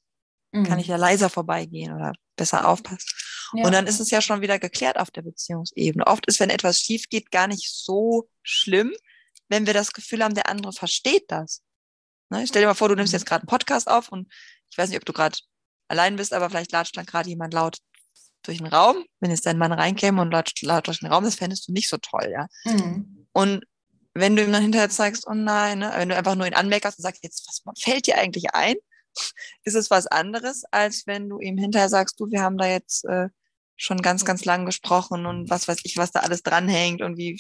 [0.52, 0.64] mhm.
[0.64, 3.10] kann ich ja leiser vorbeigehen oder besser aufpassen.
[3.54, 3.66] Ja.
[3.66, 6.08] Und dann ist es ja schon wieder geklärt auf der Beziehungsebene.
[6.08, 8.94] Oft ist, wenn etwas schief geht, gar nicht so schlimm,
[9.50, 11.62] wenn wir das Gefühl haben, der andere versteht das.
[12.30, 12.48] Ne?
[12.48, 13.18] Stell dir mal vor, du nimmst mhm.
[13.18, 14.32] jetzt gerade einen Podcast auf und
[14.72, 15.38] ich weiß nicht, ob du gerade
[15.88, 17.78] allein bist, aber vielleicht latscht dann gerade jemand laut
[18.42, 21.36] durch den Raum, wenn jetzt dein Mann reinkäme und laut, laut durch den Raum, das
[21.36, 22.48] fändest du nicht so toll, ja.
[22.66, 23.28] Mhm.
[23.32, 23.66] Und
[24.14, 27.00] wenn du ihm dann hinterher zeigst, oh nein, ne, wenn du einfach nur ihn anmeckerst
[27.00, 28.76] und sagst, jetzt, was fällt dir eigentlich ein?
[29.64, 33.06] ist es was anderes, als wenn du ihm hinterher sagst, du, wir haben da jetzt
[33.06, 33.30] äh,
[33.76, 37.40] schon ganz, ganz lang gesprochen und was weiß ich, was da alles dranhängt und wie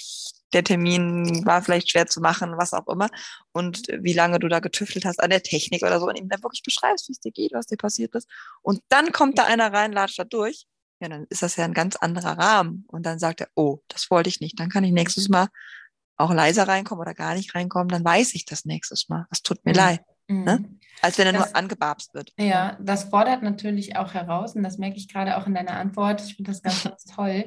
[0.51, 3.09] der Termin war vielleicht schwer zu machen, was auch immer.
[3.53, 6.43] Und wie lange du da getüftelt hast an der Technik oder so und ihm dann
[6.43, 8.29] wirklich beschreibst, wie es dir geht, was dir passiert ist.
[8.61, 10.67] Und dann kommt da einer rein, latscht da durch
[11.03, 12.85] ja, dann ist das ja ein ganz anderer Rahmen.
[12.87, 14.57] Und dann sagt er, oh, das wollte ich nicht.
[14.57, 15.49] Dann kann ich nächstes Mal
[16.17, 17.89] auch leiser reinkommen oder gar nicht reinkommen.
[17.89, 19.25] Dann weiß ich das nächstes Mal.
[19.29, 19.77] Das tut mir mhm.
[19.77, 20.01] leid.
[20.27, 20.43] Mhm.
[20.43, 20.69] Ne?
[21.01, 22.31] Als wenn er das, nur angebabst wird.
[22.37, 26.21] Ja, das fordert natürlich auch heraus, und das merke ich gerade auch in deiner Antwort.
[26.21, 27.45] Ich finde das ganz, ganz toll.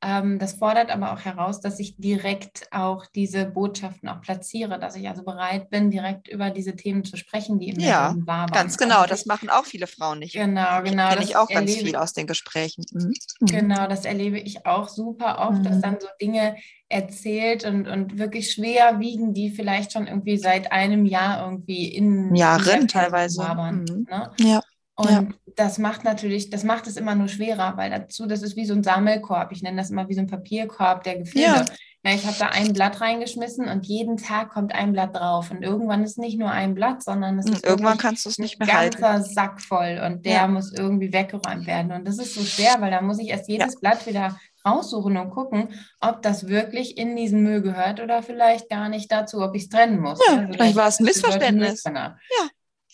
[0.00, 4.94] Ähm, das fordert aber auch heraus, dass ich direkt auch diese Botschaften auch platziere, dass
[4.94, 8.48] ich also bereit bin, direkt über diese Themen zu sprechen, die im ja, Leben waren.
[8.52, 10.34] Ganz genau, also das machen auch viele Frauen nicht.
[10.34, 11.08] Genau, genau.
[11.08, 12.84] Kenne ich auch ganz viel aus den Gesprächen.
[12.92, 13.12] Mhm.
[13.40, 13.46] mhm.
[13.46, 15.64] Genau, das erlebe ich auch super oft, mhm.
[15.64, 16.56] dass dann so Dinge
[16.88, 22.34] erzählt und, und wirklich schwer wiegen, die vielleicht schon irgendwie seit einem Jahr irgendwie in
[22.34, 23.42] Jahren teilweise.
[23.42, 24.06] Wabern, mhm.
[24.08, 24.30] ne?
[24.38, 24.62] Ja.
[24.98, 25.28] Und ja.
[25.54, 28.74] das macht natürlich, das macht es immer nur schwerer, weil dazu, das ist wie so
[28.74, 29.52] ein Sammelkorb.
[29.52, 31.44] Ich nenne das immer wie so ein Papierkorb der Gefühle.
[31.44, 31.64] Ja.
[32.04, 35.50] Ja, ich habe da ein Blatt reingeschmissen und jeden Tag kommt ein Blatt drauf.
[35.50, 38.58] Und irgendwann ist nicht nur ein Blatt, sondern es ist irgendwann kannst du es nicht
[38.58, 39.24] mehr ein ganzer halten.
[39.24, 41.90] Sack voll und der muss irgendwie weggeräumt werden.
[41.90, 43.80] Und das ist so schwer, weil da muss ich erst jedes.
[43.80, 48.88] Blatt wieder raussuchen und gucken, ob das wirklich in diesen Müll gehört oder vielleicht gar
[48.88, 50.20] nicht dazu, ob ich es trennen muss.
[50.28, 51.82] Ja, also vielleicht war es ein Missverständnis.
[51.84, 52.16] Ja,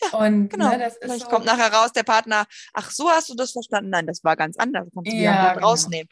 [0.01, 0.69] ja, und genau.
[0.69, 3.89] Ne, das Vielleicht so kommt nachher raus der Partner, ach so hast du das verstanden?
[3.89, 4.87] Nein, das war ganz anders.
[4.93, 5.67] Kannst du ja, genau.
[5.67, 6.09] rausnehmen.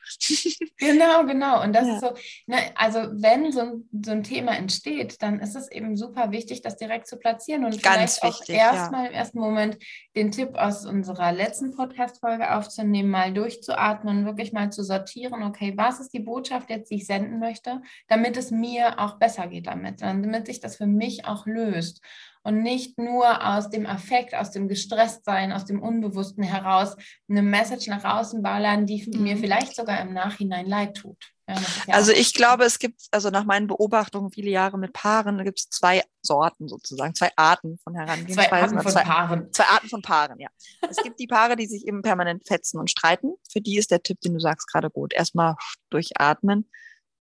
[0.78, 1.62] genau, genau.
[1.63, 1.93] Und das ja.
[1.96, 2.13] ist so,
[2.48, 6.62] ne, also wenn so ein, so ein Thema entsteht, dann ist es eben super wichtig,
[6.62, 9.10] das direkt zu platzieren und ganz vielleicht wichtig, auch erstmal ja.
[9.10, 9.78] im ersten Moment
[10.15, 16.00] den Tipp aus unserer letzten Podcast-Folge aufzunehmen, mal durchzuatmen, wirklich mal zu sortieren, okay, was
[16.00, 20.02] ist die Botschaft jetzt, die ich senden möchte, damit es mir auch besser geht damit,
[20.02, 22.02] damit sich das für mich auch löst
[22.43, 26.95] und nicht nur aus dem Affekt, aus dem Gestresstsein, aus dem Unbewussten heraus
[27.29, 29.23] eine Message nach außen ballern, die mhm.
[29.23, 31.17] mir vielleicht sogar im Nachhinein leid tut.
[31.47, 31.56] Ja,
[31.88, 35.43] ja also ich glaube, es gibt, also nach meinen Beobachtungen viele Jahre mit Paaren, da
[35.43, 38.49] gibt es zwei Sorten sozusagen, zwei Arten von Herangehensweisen.
[38.49, 39.53] Zwei Arten von zwei, Paaren.
[39.53, 40.49] Zwei Arten von Paaren, ja.
[40.89, 43.34] es gibt die Paare, die sich eben permanent fetzen und streiten.
[43.49, 45.13] Für die ist der Tipp, den du sagst, gerade gut.
[45.13, 45.56] Erstmal
[45.89, 46.69] durchatmen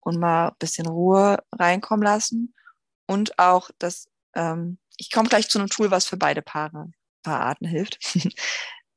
[0.02, 2.54] und mal ein bisschen Ruhe reinkommen lassen.
[3.06, 6.92] Und auch das ähm, ich komme gleich zu einem Tool, was für beide Paare,
[7.24, 8.00] Paararten hilft,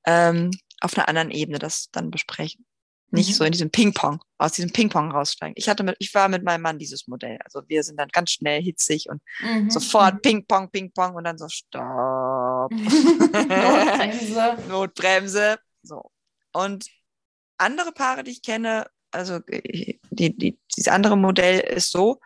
[0.07, 2.67] ähm, auf einer anderen Ebene das dann besprechen.
[3.15, 3.35] Nicht mhm.
[3.35, 5.53] so in diesem Ping-Pong, aus diesem Ping-Pong raussteigen.
[5.57, 7.39] Ich hatte mit, ich war mit meinem Mann dieses Modell.
[7.45, 9.71] Also wir sind dann ganz schnell hitzig und mhm.
[9.71, 10.23] sofort mhm.
[10.23, 12.73] Ping-Pong, Ping-Pong und dann so Stopp.
[12.73, 14.57] Notbremse.
[14.67, 15.59] Notbremse.
[15.83, 16.11] So.
[16.53, 16.87] Und
[17.59, 22.19] andere Paare, die ich kenne, also die, die, dieses andere Modell ist so,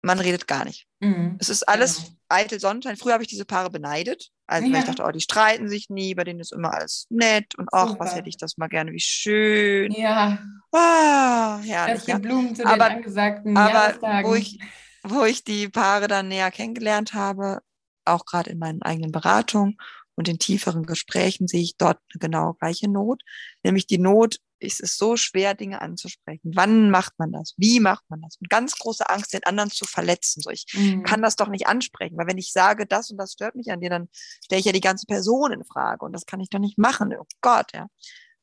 [0.00, 0.86] man redet gar nicht.
[1.02, 1.36] Mhm.
[1.40, 2.08] Es ist alles genau.
[2.28, 2.96] eitel Sonnenschein.
[2.96, 4.30] Früher habe ich diese Paare beneidet.
[4.46, 4.78] Also ja.
[4.78, 7.98] ich dachte, oh, die streiten sich nie, bei denen ist immer alles nett und ach,
[7.98, 9.90] was hätte ich das mal gerne, wie schön.
[9.92, 10.38] Ja.
[10.70, 12.04] Ah, herrlich.
[12.04, 14.60] Das die Blumen zu aber, den angesagten Aber wo ich,
[15.02, 17.60] wo ich die Paare dann näher kennengelernt habe,
[18.04, 19.76] auch gerade in meinen eigenen Beratungen
[20.14, 23.22] und in tieferen Gesprächen sehe ich dort eine genau gleiche Not,
[23.64, 26.52] nämlich die Not, es ist so schwer, Dinge anzusprechen.
[26.54, 27.54] Wann macht man das?
[27.56, 28.36] Wie macht man das?
[28.36, 30.40] Und ganz große Angst, den anderen zu verletzen.
[30.40, 31.02] So, ich mhm.
[31.02, 33.80] kann das doch nicht ansprechen, weil wenn ich sage, das und das stört mich an
[33.80, 34.08] dir, dann
[34.44, 37.14] stelle ich ja die ganze Person in Frage und das kann ich doch nicht machen.
[37.18, 37.88] Oh Gott, ja.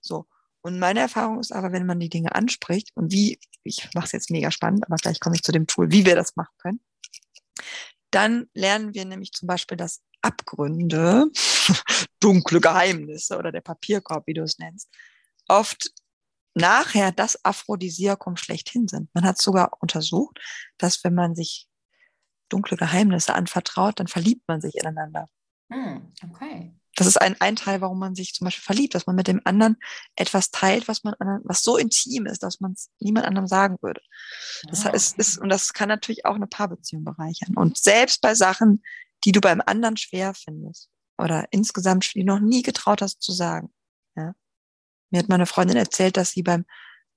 [0.02, 0.26] So.
[0.62, 4.12] Und meine Erfahrung ist aber, wenn man die Dinge anspricht und wie, ich mache es
[4.12, 6.82] jetzt mega spannend, aber gleich komme ich zu dem Tool, wie wir das machen können,
[8.12, 11.28] dann lernen wir nämlich zum Beispiel, dass Abgründe,
[12.20, 14.90] dunkle Geheimnisse oder der Papierkorb, wie du es nennst,
[15.48, 15.92] oft
[16.54, 19.10] nachher das Aphrodisiakum schlechthin sind.
[19.14, 20.40] Man hat sogar untersucht,
[20.78, 21.68] dass wenn man sich
[22.50, 25.28] dunkle Geheimnisse anvertraut, dann verliebt man sich ineinander.
[25.72, 26.74] Hm, okay.
[26.96, 29.40] Das ist ein, ein Teil, warum man sich zum Beispiel verliebt, dass man mit dem
[29.46, 29.78] anderen
[30.16, 34.02] etwas teilt, was man was so intim ist, dass man es niemand anderem sagen würde.
[34.68, 37.56] Das oh, ist, ist, und das kann natürlich auch eine Paarbeziehung bereichern.
[37.56, 38.84] Und selbst bei Sachen,
[39.24, 43.74] die du beim anderen schwer findest oder insgesamt die noch nie getraut hast zu sagen.
[44.18, 44.34] Ja?
[45.10, 46.66] Mir hat meine Freundin erzählt, dass sie beim,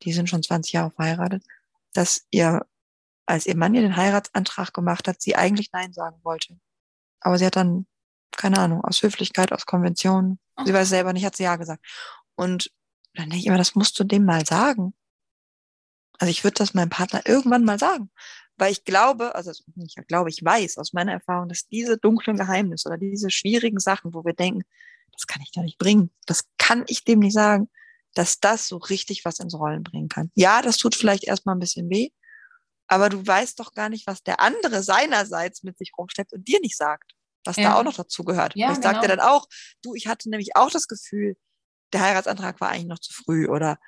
[0.02, 1.44] die sind schon 20 Jahre verheiratet,
[1.92, 2.66] dass ihr,
[3.26, 6.58] als ihr Mann ihr den Heiratsantrag gemacht hat, sie eigentlich Nein sagen wollte.
[7.20, 7.86] Aber sie hat dann,
[8.32, 10.74] keine Ahnung, aus Höflichkeit, aus Konvention, sie oh.
[10.74, 11.84] weiß selber nicht, hat sie Ja gesagt.
[12.34, 12.70] Und
[13.14, 14.94] dann denke ich immer, das musst du dem mal sagen.
[16.18, 18.10] Also ich würde das meinem Partner irgendwann mal sagen.
[18.56, 22.88] Weil ich glaube, also ich glaube, ich weiß aus meiner Erfahrung, dass diese dunklen Geheimnisse
[22.88, 24.62] oder diese schwierigen Sachen, wo wir denken,
[25.12, 27.68] das kann ich doch nicht bringen, das kann ich dem nicht sagen,
[28.14, 30.30] dass das so richtig was ins Rollen bringen kann.
[30.34, 32.10] Ja, das tut vielleicht erstmal ein bisschen weh,
[32.86, 36.60] aber du weißt doch gar nicht, was der andere seinerseits mit sich rumschleppt und dir
[36.60, 37.12] nicht sagt,
[37.44, 37.70] was ja.
[37.70, 38.54] da auch noch dazu gehört.
[38.54, 38.92] Ja, ich genau.
[38.92, 39.46] sagte dann auch,
[39.82, 41.36] du, ich hatte nämlich auch das Gefühl,
[41.92, 43.78] der Heiratsantrag war eigentlich noch zu früh oder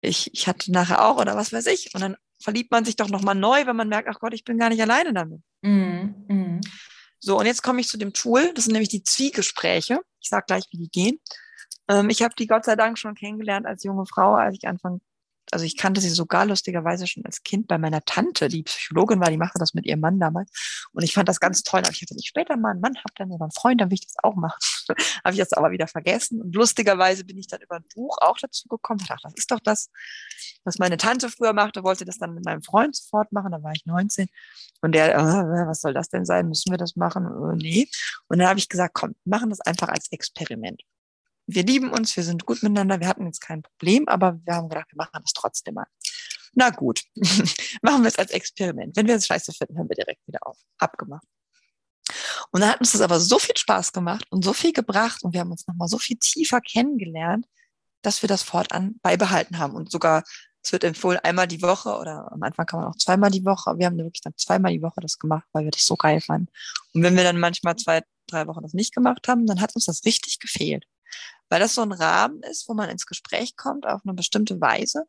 [0.00, 1.94] ich, ich hatte nachher auch oder was weiß ich.
[1.94, 4.58] Und dann verliebt man sich doch nochmal neu, wenn man merkt, ach Gott, ich bin
[4.58, 5.40] gar nicht alleine damit.
[5.62, 6.24] Mhm.
[6.28, 6.60] Mhm.
[7.18, 10.00] So, und jetzt komme ich zu dem Tool, das sind nämlich die Zwiegespräche.
[10.20, 11.20] Ich sage gleich, wie die gehen.
[11.88, 15.00] Ähm, ich habe die Gott sei Dank schon kennengelernt als junge Frau, als ich Anfang
[15.52, 19.30] also ich kannte sie sogar lustigerweise schon als Kind bei meiner Tante, die Psychologin war,
[19.30, 20.50] die machte das mit ihrem Mann damals.
[20.92, 21.80] Und ich fand das ganz toll.
[21.80, 23.96] Aber ich hatte nicht später mal einen Mann habe, dann oder einen Freund, dann will
[23.96, 24.58] ich das auch machen.
[25.24, 26.40] habe ich das aber wieder vergessen.
[26.40, 29.00] Und lustigerweise bin ich dann über ein Buch auch dazu gekommen.
[29.02, 29.90] Ich dachte, das ist doch das,
[30.64, 33.52] was meine Tante früher machte, wollte das dann mit meinem Freund sofort machen.
[33.52, 34.28] Da war ich 19.
[34.82, 36.48] Und der, äh, was soll das denn sein?
[36.48, 37.26] Müssen wir das machen?
[37.26, 37.88] Äh, nee.
[38.28, 40.82] Und dann habe ich gesagt, komm, machen das einfach als Experiment
[41.46, 44.68] wir lieben uns, wir sind gut miteinander, wir hatten jetzt kein Problem, aber wir haben
[44.68, 45.86] gedacht, wir machen das trotzdem mal.
[46.52, 47.02] Na gut,
[47.82, 48.96] machen wir es als Experiment.
[48.96, 50.58] Wenn wir es scheiße finden, hören wir direkt wieder auf.
[50.78, 51.26] Abgemacht.
[52.50, 55.32] Und dann hat uns das aber so viel Spaß gemacht und so viel gebracht und
[55.32, 57.46] wir haben uns nochmal so viel tiefer kennengelernt,
[58.02, 60.24] dass wir das fortan beibehalten haben und sogar
[60.62, 63.78] es wird empfohlen einmal die Woche oder am Anfang kann man auch zweimal die Woche.
[63.78, 66.48] Wir haben wirklich dann zweimal die Woche das gemacht, weil wir das so geil fanden.
[66.92, 69.86] Und wenn wir dann manchmal zwei, drei Wochen das nicht gemacht haben, dann hat uns
[69.86, 70.84] das richtig gefehlt.
[71.48, 75.04] Weil das so ein Rahmen ist, wo man ins Gespräch kommt auf eine bestimmte Weise.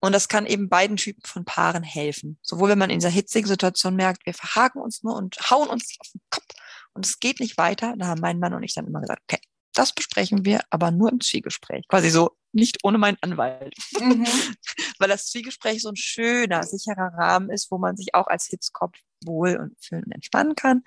[0.00, 2.38] Und das kann eben beiden Typen von Paaren helfen.
[2.42, 5.94] Sowohl wenn man in dieser hitzigen Situation merkt, wir verhaken uns nur und hauen uns
[5.98, 6.46] auf den Kopf
[6.94, 9.40] und es geht nicht weiter, da haben mein Mann und ich dann immer gesagt, okay,
[9.74, 11.86] das besprechen wir, aber nur im Zwiegespräch.
[11.88, 13.74] Quasi so, nicht ohne meinen Anwalt.
[13.98, 14.26] Mhm.
[14.98, 18.98] Weil das Zwiegespräch so ein schöner, sicherer Rahmen ist, wo man sich auch als Hitzkopf
[19.24, 20.82] wohl und fühlen und entspannen kann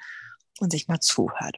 [0.59, 1.57] und sich mal zuhört.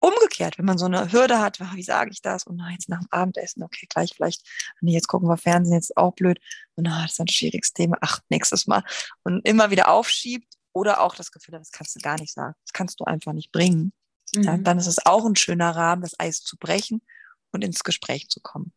[0.00, 2.44] Umgekehrt, wenn man so eine Hürde hat, wie sage ich das?
[2.44, 4.46] Und na, jetzt nach dem Abendessen, okay, gleich vielleicht,
[4.80, 6.38] nee, jetzt gucken wir Fernsehen, jetzt auch blöd.
[6.76, 8.84] Und na, das ist ein schwieriges Thema, ach, nächstes Mal.
[9.24, 12.54] Und immer wieder aufschiebt oder auch das Gefühl das kannst du gar nicht sagen.
[12.64, 13.92] Das kannst du einfach nicht bringen.
[14.34, 14.42] Mhm.
[14.42, 17.02] Ja, dann ist es auch ein schöner Rahmen, das Eis zu brechen
[17.50, 18.72] und ins Gespräch zu kommen.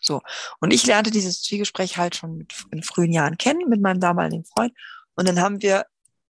[0.00, 0.20] So.
[0.60, 4.72] Und ich lernte dieses Zwiegespräch halt schon in frühen Jahren kennen mit meinem damaligen Freund.
[5.14, 5.86] Und dann haben wir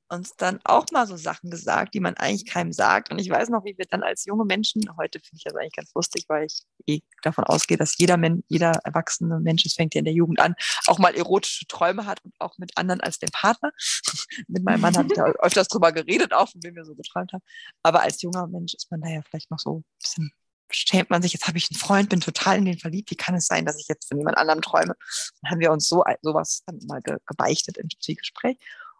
[0.08, 3.10] uns dann auch mal so Sachen gesagt, die man eigentlich keinem sagt.
[3.10, 5.76] Und ich weiß noch, wie wir dann als junge Menschen, heute finde ich das eigentlich
[5.76, 9.94] ganz lustig, weil ich eh davon ausgehe, dass jeder Mensch, jeder erwachsene Mensch, es fängt
[9.94, 10.54] ja in der Jugend an,
[10.86, 13.70] auch mal erotische Träume hat und auch mit anderen als dem Partner.
[14.48, 17.32] mit meinem Mann habe ich da öfters drüber geredet, auch von wem wir so geträumt
[17.32, 17.42] haben.
[17.82, 20.32] Aber als junger Mensch ist man da ja vielleicht noch so ein bisschen
[20.70, 23.10] schämt man sich, jetzt habe ich einen Freund, bin total in den verliebt.
[23.10, 24.94] Wie kann es sein, dass ich jetzt von jemand anderem träume?
[25.40, 28.58] Dann haben wir uns so sowas dann mal gebeichtet im Zwiegespräch.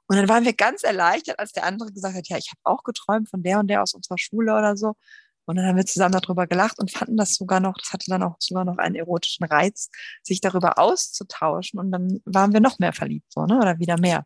[0.08, 2.82] Und dann waren wir ganz erleichtert, als der andere gesagt hat, ja, ich habe auch
[2.82, 4.94] geträumt von der und der aus unserer Schule oder so.
[5.44, 8.22] Und dann haben wir zusammen darüber gelacht und fanden das sogar noch, das hatte dann
[8.22, 9.90] auch sogar noch einen erotischen Reiz,
[10.22, 11.78] sich darüber auszutauschen.
[11.78, 13.58] Und dann waren wir noch mehr verliebt, so, ne?
[13.58, 14.24] Oder wieder mehr.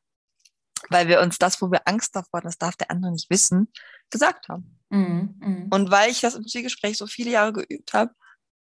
[0.88, 3.72] Weil wir uns das, wo wir Angst davor hatten, das darf der andere nicht wissen,
[4.10, 4.80] gesagt haben.
[4.90, 5.76] Mhm, mh.
[5.76, 8.12] Und weil ich das im Zielgespräch so viele Jahre geübt habe,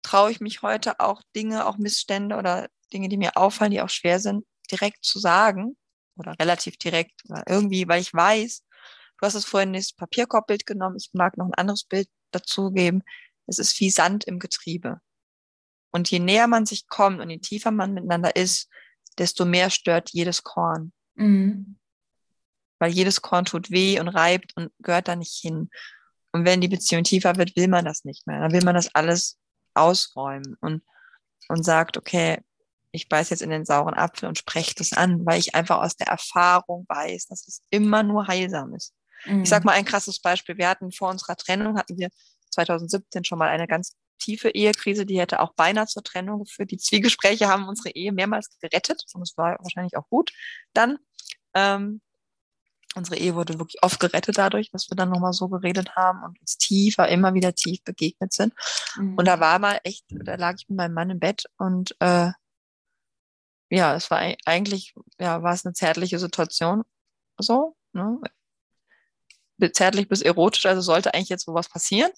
[0.03, 3.89] traue ich mich heute auch Dinge, auch Missstände oder Dinge, die mir auffallen, die auch
[3.89, 5.77] schwer sind, direkt zu sagen
[6.17, 8.63] oder relativ direkt oder irgendwie, weil ich weiß,
[9.19, 13.03] du hast es vorhin das Papierkorbbild genommen, ich mag noch ein anderes Bild dazugeben.
[13.47, 14.99] Es ist wie Sand im Getriebe.
[15.91, 18.69] Und je näher man sich kommt und je tiefer man miteinander ist,
[19.17, 20.91] desto mehr stört jedes Korn.
[21.15, 21.77] Mhm.
[22.79, 25.69] Weil jedes Korn tut weh und reibt und gehört da nicht hin.
[26.31, 28.41] Und wenn die Beziehung tiefer wird, will man das nicht mehr.
[28.41, 29.39] Dann will man das alles
[29.73, 30.83] ausräumen und,
[31.47, 32.39] und sagt, okay,
[32.91, 35.95] ich beiß jetzt in den sauren Apfel und spreche das an, weil ich einfach aus
[35.95, 38.93] der Erfahrung weiß, dass es immer nur heilsam ist.
[39.25, 39.43] Mhm.
[39.43, 39.67] Ich sag mhm.
[39.67, 40.57] mal ein krasses Beispiel.
[40.57, 42.09] Wir hatten vor unserer Trennung, hatten wir
[42.51, 46.71] 2017 schon mal eine ganz tiefe Ehekrise, die hätte auch beinahe zur Trennung geführt.
[46.71, 50.31] Die Zwiegespräche haben unsere Ehe mehrmals gerettet und es war wahrscheinlich auch gut.
[50.73, 50.97] Dann,
[51.53, 52.01] ähm,
[52.95, 56.39] unsere Ehe wurde wirklich oft gerettet dadurch, dass wir dann nochmal so geredet haben und
[56.39, 58.53] uns tiefer, immer wieder tief begegnet sind.
[58.95, 59.15] Mhm.
[59.15, 62.31] Und da war mal echt, da lag ich mit meinem Mann im Bett und äh,
[63.69, 66.83] ja, es war eigentlich, ja, war es eine zärtliche Situation.
[67.37, 68.19] So, ne?
[69.73, 72.11] Zärtlich bis erotisch, also sollte eigentlich jetzt sowas passieren.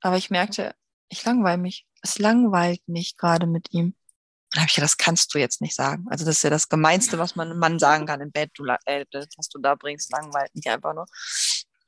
[0.00, 0.74] Aber ich merkte,
[1.08, 1.86] ich langweile mich.
[2.02, 3.86] Es langweilt mich gerade mit ihm.
[3.86, 6.06] Und da habe ich ja, das kannst du jetzt nicht sagen.
[6.08, 8.52] Also das ist ja das Gemeinste, was man einem Mann sagen kann im Bett.
[8.54, 11.06] Du, äh, das, was du da bringst, langweilt mich einfach nur.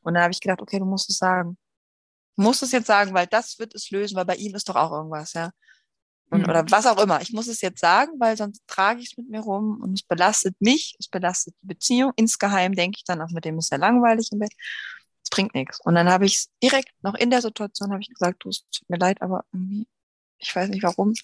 [0.00, 1.56] Und dann habe ich gedacht, okay, du musst es sagen.
[2.36, 4.76] Du musst es jetzt sagen, weil das wird es lösen, weil bei ihm ist doch
[4.76, 5.50] auch irgendwas, ja.
[6.30, 6.50] Und, mhm.
[6.50, 7.20] Oder was auch immer.
[7.22, 10.02] Ich muss es jetzt sagen, weil sonst trage ich es mit mir rum und es
[10.02, 12.12] belastet mich, es belastet die Beziehung.
[12.16, 14.52] Insgeheim denke ich dann auch mit dem ist ja langweilig im Bett.
[15.22, 15.80] Es bringt nichts.
[15.80, 18.68] Und dann habe ich es direkt noch in der Situation habe ich gesagt, du, es
[18.70, 19.86] tut mir leid, aber irgendwie,
[20.38, 21.14] ich weiß nicht warum,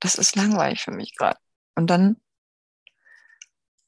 [0.00, 1.38] das ist langweilig für mich gerade.
[1.74, 2.16] Und dann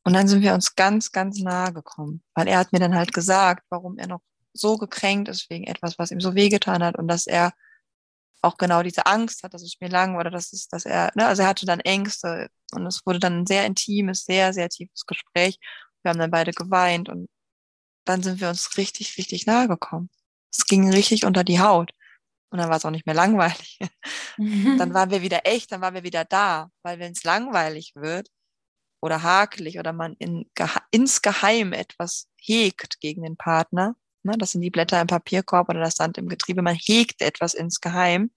[0.05, 3.13] und dann sind wir uns ganz, ganz nahe gekommen, weil er hat mir dann halt
[3.13, 4.21] gesagt, warum er noch
[4.53, 7.53] so gekränkt ist wegen etwas, was ihm so wehgetan hat und dass er
[8.43, 11.27] auch genau diese Angst hat, dass es mir lang oder dass es, dass er, ne,
[11.27, 15.07] also er hatte dann Ängste und es wurde dann ein sehr intimes, sehr, sehr tiefes
[15.07, 15.59] Gespräch.
[16.03, 17.29] Wir haben dann beide geweint und
[18.05, 20.11] dann sind wir uns richtig, richtig nahe gekommen.
[20.51, 21.93] Es ging richtig unter die Haut.
[22.51, 23.79] Und dann war es auch nicht mehr langweilig.
[24.37, 24.79] Mhm.
[24.79, 26.71] Dann waren wir wieder echt, dann waren wir wieder da.
[26.83, 28.31] Weil wenn es langweilig wird
[29.03, 30.49] oder hakelig oder man in,
[30.93, 33.97] insgeheim etwas hegt gegen den Partner,
[34.27, 34.37] Ne?
[34.39, 36.63] Das sind die Blätter im Papierkorb oder das Sand im Getriebe.
[36.63, 38.31] Man hegt etwas insgeheim.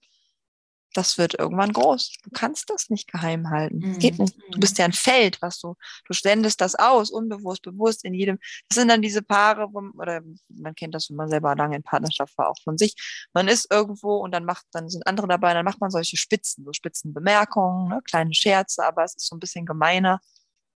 [0.94, 2.16] Das wird irgendwann groß.
[2.24, 3.78] Du kannst das nicht geheim halten.
[3.78, 3.98] Mhm.
[4.00, 4.36] Geht nicht.
[4.50, 5.76] Du bist ja ein Feld, was du,
[6.06, 8.38] du sendest das aus, unbewusst, bewusst in jedem.
[8.68, 11.82] Das sind dann diese Paare, wo, oder man kennt das, wenn man selber lange in
[11.84, 12.94] Partnerschaft war, auch von sich.
[13.32, 16.64] Man ist irgendwo und dann macht, dann sind andere dabei, dann macht man solche Spitzen,
[16.64, 18.00] so Spitzenbemerkungen, ne?
[18.04, 20.20] kleine Scherze, aber es ist so ein bisschen gemeiner,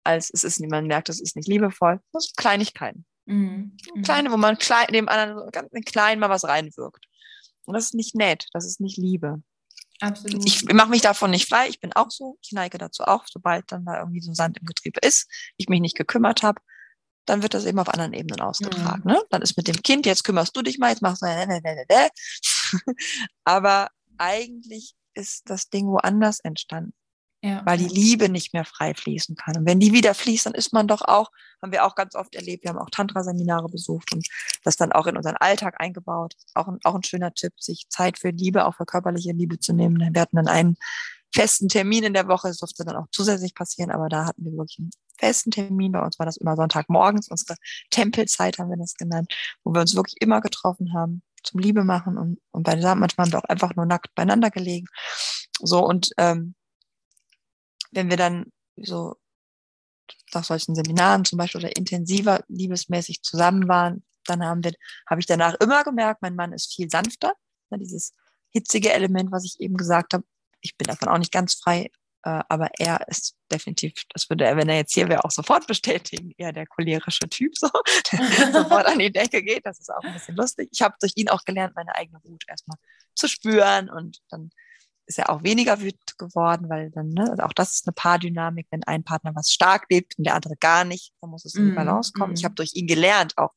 [0.04, 2.00] als es ist, man merkt, es ist nicht liebevoll.
[2.12, 3.06] Das sind Kleinigkeiten.
[3.26, 3.78] Mhm.
[4.04, 7.06] Kleine, wo man klein, dem anderen ganz klein mal was reinwirkt.
[7.66, 9.42] Und das ist nicht nett, das ist nicht Liebe.
[10.00, 10.46] Absolut.
[10.46, 11.70] Ich mache mich davon nicht frei.
[11.70, 12.38] Ich bin auch so.
[12.42, 15.80] Ich neige dazu auch, sobald dann da irgendwie so Sand im Getriebe ist, ich mich
[15.80, 16.60] nicht gekümmert habe,
[17.26, 19.04] dann wird das eben auf anderen Ebenen ausgetragen.
[19.06, 19.12] Mhm.
[19.12, 19.22] Ne?
[19.30, 21.28] Dann ist mit dem Kind, jetzt kümmerst du dich mal, jetzt machst du.
[23.46, 26.94] Aber eigentlich ist das Ding woanders entstanden.
[27.44, 27.62] Ja.
[27.66, 29.58] Weil die Liebe nicht mehr frei fließen kann.
[29.58, 31.30] Und wenn die wieder fließt, dann ist man doch auch,
[31.62, 34.26] haben wir auch ganz oft erlebt, wir haben auch Tantra-Seminare besucht und
[34.64, 36.36] das dann auch in unseren Alltag eingebaut.
[36.54, 39.74] Auch ein, auch ein schöner Tipp, sich Zeit für Liebe, auch für körperliche Liebe zu
[39.74, 40.14] nehmen.
[40.14, 40.78] Wir hatten dann einen
[41.34, 44.54] festen Termin in der Woche, das durfte dann auch zusätzlich passieren, aber da hatten wir
[44.54, 45.92] wirklich einen festen Termin.
[45.92, 47.58] Bei uns war das immer Sonntagmorgens, unsere
[47.90, 49.34] Tempelzeit haben wir das genannt,
[49.66, 53.34] wo wir uns wirklich immer getroffen haben zum Liebe machen und, und bei manchmal haben
[53.34, 54.88] wir auch einfach nur nackt beieinander gelegen.
[55.62, 56.56] So und ähm,
[57.94, 59.16] wenn wir dann so
[60.34, 64.74] nach solchen Seminaren zum Beispiel oder intensiver liebesmäßig zusammen waren, dann haben wir,
[65.08, 67.34] habe ich danach immer gemerkt, mein Mann ist viel sanfter.
[67.76, 68.14] Dieses
[68.52, 70.24] hitzige Element, was ich eben gesagt habe.
[70.62, 71.90] Ich bin davon auch nicht ganz frei,
[72.24, 75.68] äh, aber er ist definitiv, das würde er, wenn er jetzt hier wäre, auch sofort
[75.68, 77.70] bestätigen, eher der cholerische Typ, so,
[78.12, 79.66] der sofort an die Decke geht.
[79.66, 80.70] Das ist auch ein bisschen lustig.
[80.72, 82.78] Ich habe durch ihn auch gelernt, meine eigene Wut erstmal
[83.16, 84.52] zu spüren und dann
[85.06, 88.68] ist er auch weniger wütend geworden, weil dann, ne, also auch das ist eine Paardynamik,
[88.72, 91.66] wenn ein Partner was stark lebt und der andere gar nicht, dann muss es in
[91.66, 92.34] die mm, Balance kommen.
[92.34, 92.36] Mm.
[92.36, 93.52] Ich habe durch ihn gelernt, auch,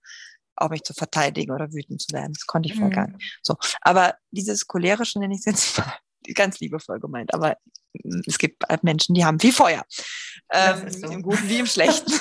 [0.56, 2.32] auch mich zu verteidigen oder wütend zu werden.
[2.32, 2.94] Das konnte ich vorher mm.
[2.94, 3.38] gar nicht.
[3.42, 3.56] So.
[3.80, 5.92] Aber dieses cholerische nenne ich es jetzt mal
[6.34, 7.56] ganz liebevoll gemeint, aber
[8.26, 9.84] es gibt Menschen, die haben viel Feuer.
[10.50, 11.06] Ähm, so.
[11.06, 12.10] Im Guten wie im Schlechten.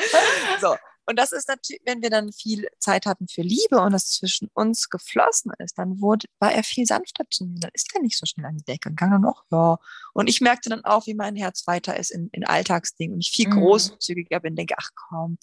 [0.60, 0.76] so.
[1.06, 4.48] Und das ist natürlich, wenn wir dann viel Zeit hatten für Liebe und es zwischen
[4.54, 7.60] uns geflossen ist, dann wurde, war er viel sanfter zu mir.
[7.60, 9.78] Dann ist er nicht so schnell an die Decke und ging dann noch, ja.
[10.12, 13.30] Und ich merkte dann auch, wie mein Herz weiter ist in, in Alltagsdingen und ich
[13.30, 13.60] viel mhm.
[13.60, 15.38] großzügiger bin, denke, ach komm,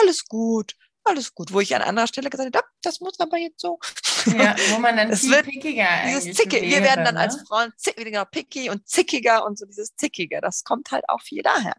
[0.00, 0.74] alles gut,
[1.04, 1.52] alles gut.
[1.52, 3.78] Wo ich an anderer Stelle gesagt habe, das muss aber jetzt so.
[4.26, 7.20] Ja, wo man dann das viel wird, pickiger dieses Zicke, wäre, Wir werden dann ne?
[7.20, 10.40] als Frauen zick, genau, picky und zickiger und so dieses Zickige.
[10.42, 11.74] Das kommt halt auch viel daher.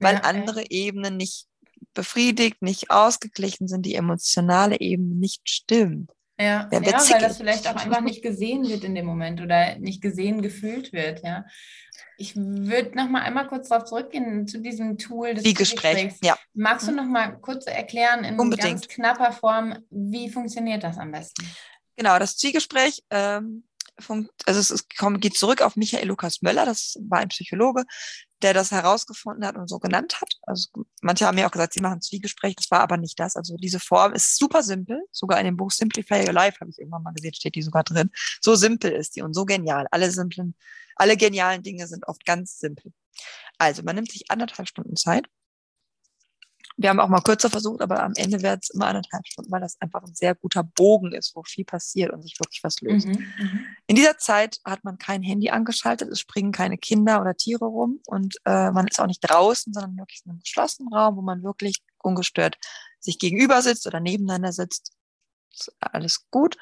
[0.00, 0.64] Weil ja, andere.
[0.70, 1.49] Ebenen nicht
[1.94, 6.10] befriedigt, nicht ausgeglichen sind, die emotionale Ebene nicht stimmt.
[6.40, 10.00] Ja, ja weil das vielleicht auch einfach nicht gesehen wird in dem Moment oder nicht
[10.00, 11.44] gesehen gefühlt wird, ja.
[12.16, 16.18] Ich würde noch mal einmal kurz darauf zurückgehen zu diesem Tool des Gesprächs.
[16.22, 16.38] Ja.
[16.54, 16.96] Magst du mhm.
[16.98, 18.68] noch mal kurz erklären in Unbedingt.
[18.68, 21.46] ganz knapper Form, wie funktioniert das am besten?
[21.96, 23.64] Genau, das Zwiegespräch ähm,
[24.46, 27.84] also es ist, kommt, geht zurück auf Michael Lukas Möller, das war ein Psychologe,
[28.42, 30.34] der das herausgefunden hat und so genannt hat.
[30.42, 30.68] Also
[31.02, 33.36] manche haben mir auch gesagt, sie machen Zwiegespräch, das war aber nicht das.
[33.36, 35.02] Also diese Form ist super simpel.
[35.12, 37.84] Sogar in dem Buch Simplify Your Life habe ich irgendwann mal gesehen, steht die sogar
[37.84, 38.10] drin.
[38.40, 39.86] So simpel ist die und so genial.
[39.90, 40.54] Alle simplen,
[40.96, 42.92] alle genialen Dinge sind oft ganz simpel.
[43.58, 45.26] Also man nimmt sich anderthalb Stunden Zeit
[46.76, 49.60] wir haben auch mal kürzer versucht, aber am Ende wird es immer anderthalb Stunden, weil
[49.60, 53.06] das einfach ein sehr guter Bogen ist, wo viel passiert und sich wirklich was löst.
[53.06, 53.66] Mhm, mhm.
[53.86, 58.00] In dieser Zeit hat man kein Handy angeschaltet, es springen keine Kinder oder Tiere rum
[58.06, 61.42] und äh, man ist auch nicht draußen, sondern wirklich in einem geschlossenen Raum, wo man
[61.42, 62.56] wirklich ungestört
[62.98, 64.92] sich gegenüber sitzt oder nebeneinander sitzt.
[65.52, 66.56] Ist alles gut.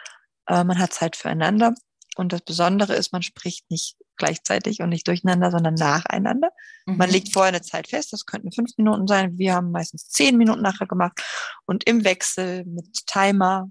[0.46, 1.74] Äh, man hat Zeit füreinander.
[2.18, 6.50] Und das Besondere ist, man spricht nicht gleichzeitig und nicht durcheinander, sondern nacheinander.
[6.84, 6.96] Mhm.
[6.96, 9.38] Man legt vorher eine Zeit fest, das könnten fünf Minuten sein.
[9.38, 11.22] Wir haben meistens zehn Minuten nachher gemacht.
[11.64, 13.70] Und im Wechsel mit Timer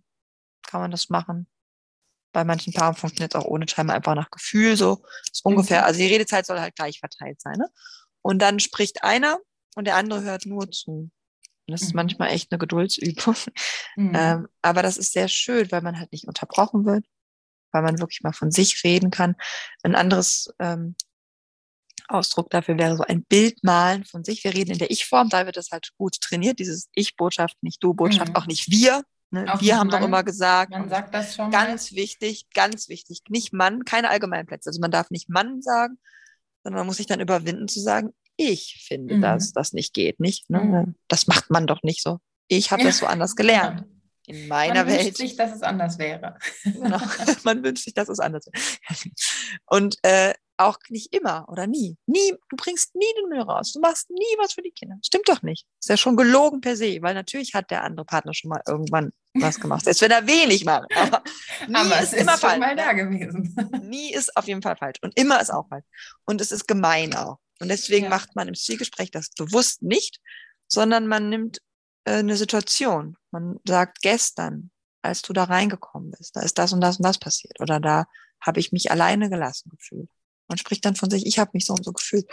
[0.65, 1.47] kann man das machen.
[2.31, 5.03] Bei manchen Paaren funktioniert es auch ohne Timer, einfach nach Gefühl so.
[5.29, 5.87] ist ungefähr, mhm.
[5.87, 7.57] also die Redezeit soll halt gleich verteilt sein.
[7.57, 7.67] Ne?
[8.21, 9.39] Und dann spricht einer
[9.75, 10.91] und der andere hört nur zu.
[10.91, 11.11] Und
[11.67, 11.97] das ist mhm.
[11.97, 13.35] manchmal echt eine Geduldsübung.
[13.97, 14.13] Mhm.
[14.15, 17.03] Ähm, aber das ist sehr schön, weil man halt nicht unterbrochen wird
[17.77, 19.35] weil man wirklich mal von sich reden kann.
[19.83, 20.95] Ein anderes ähm,
[22.07, 24.43] Ausdruck dafür wäre so ein Bild malen von sich.
[24.43, 28.29] Wir reden in der Ich-Form, da wird das halt gut trainiert, dieses Ich-Botschaft, nicht Du-Botschaft,
[28.29, 28.35] mhm.
[28.35, 29.03] auch nicht wir.
[29.29, 29.45] Ne?
[29.59, 31.97] Wir haben Mann, doch immer gesagt, man sagt das schon ganz mal.
[31.97, 34.69] wichtig, ganz wichtig, nicht Mann, keine Allgemeinplätze.
[34.69, 35.99] Also man darf nicht Mann sagen,
[36.63, 39.21] sondern man muss sich dann überwinden zu sagen, ich finde, mhm.
[39.21, 40.49] dass das nicht geht, nicht?
[40.49, 40.59] Ne?
[40.59, 40.95] Mhm.
[41.09, 42.19] Das macht man doch nicht so.
[42.47, 43.85] Ich habe das so anders gelernt
[44.27, 44.97] in meiner Man Welt.
[44.97, 46.37] Man wünscht sich, dass es anders wäre.
[46.63, 46.99] Genau.
[47.43, 49.13] Man wünscht sich, dass es anders wäre.
[49.65, 51.97] Und äh, auch nicht immer oder nie.
[52.07, 53.71] Nie, du bringst nie den Müll raus.
[53.73, 54.97] Du machst nie was für die Kinder.
[55.05, 55.65] Stimmt doch nicht.
[55.79, 59.11] Ist ja schon gelogen per se, weil natürlich hat der andere Partner schon mal irgendwann
[59.33, 59.85] was gemacht.
[59.85, 60.87] Selbst wenn er wenig macht.
[60.95, 61.23] Aber,
[61.67, 62.59] nie aber ist, ist immer falsch.
[62.59, 63.55] Mal da gewesen.
[63.83, 64.97] Nie ist auf jeden Fall falsch.
[65.01, 65.85] Und immer ist auch falsch.
[66.25, 67.37] Und es ist gemein auch.
[67.59, 68.09] Und deswegen ja.
[68.09, 70.19] macht man im Zielgespräch das bewusst nicht,
[70.67, 71.59] sondern man nimmt
[72.15, 73.17] eine Situation.
[73.31, 77.17] Man sagt gestern, als du da reingekommen bist, da ist das und das und das
[77.19, 77.59] passiert.
[77.61, 78.05] Oder da
[78.41, 80.09] habe ich mich alleine gelassen gefühlt.
[80.47, 82.27] Man spricht dann von sich, ich habe mich so und so gefühlt.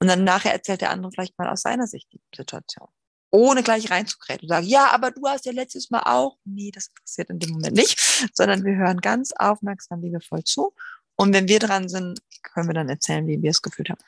[0.00, 2.88] Und dann nachher erzählt der andere vielleicht mal aus seiner Sicht die Situation.
[3.30, 6.38] ohne gleich reinzukräten und sagen, ja, aber du hast ja letztes Mal auch.
[6.44, 7.98] Nee, das interessiert in dem Moment nicht,
[8.34, 10.72] sondern wir hören ganz aufmerksam, liebevoll zu.
[11.16, 14.00] Und wenn wir dran sind, können wir dann erzählen, wie wir es gefühlt haben.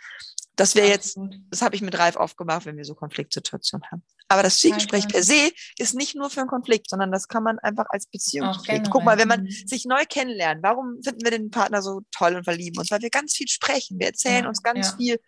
[0.59, 1.17] Das wäre jetzt,
[1.51, 4.03] das habe ich mit Ralf aufgemacht, wenn wir so Konfliktsituationen haben.
[4.27, 7.61] Aber das Zwiegespräch per se ist nicht nur für einen Konflikt, sondern das kann man
[7.61, 8.91] einfach als Beziehungskonflikt.
[8.91, 9.51] Guck mal, wenn man mhm.
[9.67, 12.91] sich neu kennenlernt, warum finden wir den Partner so toll und verlieben uns?
[12.91, 14.01] Weil wir ganz viel sprechen.
[14.01, 14.97] Wir erzählen ja, uns ganz ja.
[14.97, 15.21] viel.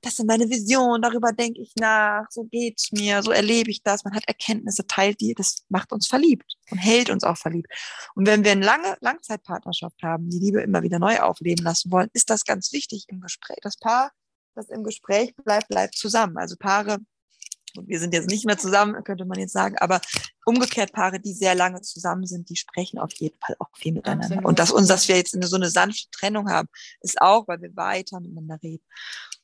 [0.00, 4.04] Das sind meine Visionen, darüber denke ich nach, so geht's mir, so erlebe ich das.
[4.04, 7.70] Man hat Erkenntnisse, teilt die, das macht uns verliebt und hält uns auch verliebt.
[8.14, 12.08] Und wenn wir eine lange Langzeitpartnerschaft haben, die Liebe immer wieder neu aufleben lassen wollen,
[12.14, 13.58] ist das ganz wichtig im Gespräch.
[13.60, 14.12] Das Paar
[14.58, 16.36] das im Gespräch bleibt, bleibt zusammen.
[16.36, 16.98] Also Paare,
[17.74, 20.00] wir sind jetzt nicht mehr zusammen, könnte man jetzt sagen, aber
[20.44, 24.24] umgekehrt Paare, die sehr lange zusammen sind, die sprechen auf jeden Fall auch viel miteinander.
[24.26, 24.44] Absolut.
[24.44, 26.68] Und dass uns, dass wir jetzt eine, so eine sanfte Trennung haben,
[27.00, 28.84] ist auch, weil wir weiter miteinander reden.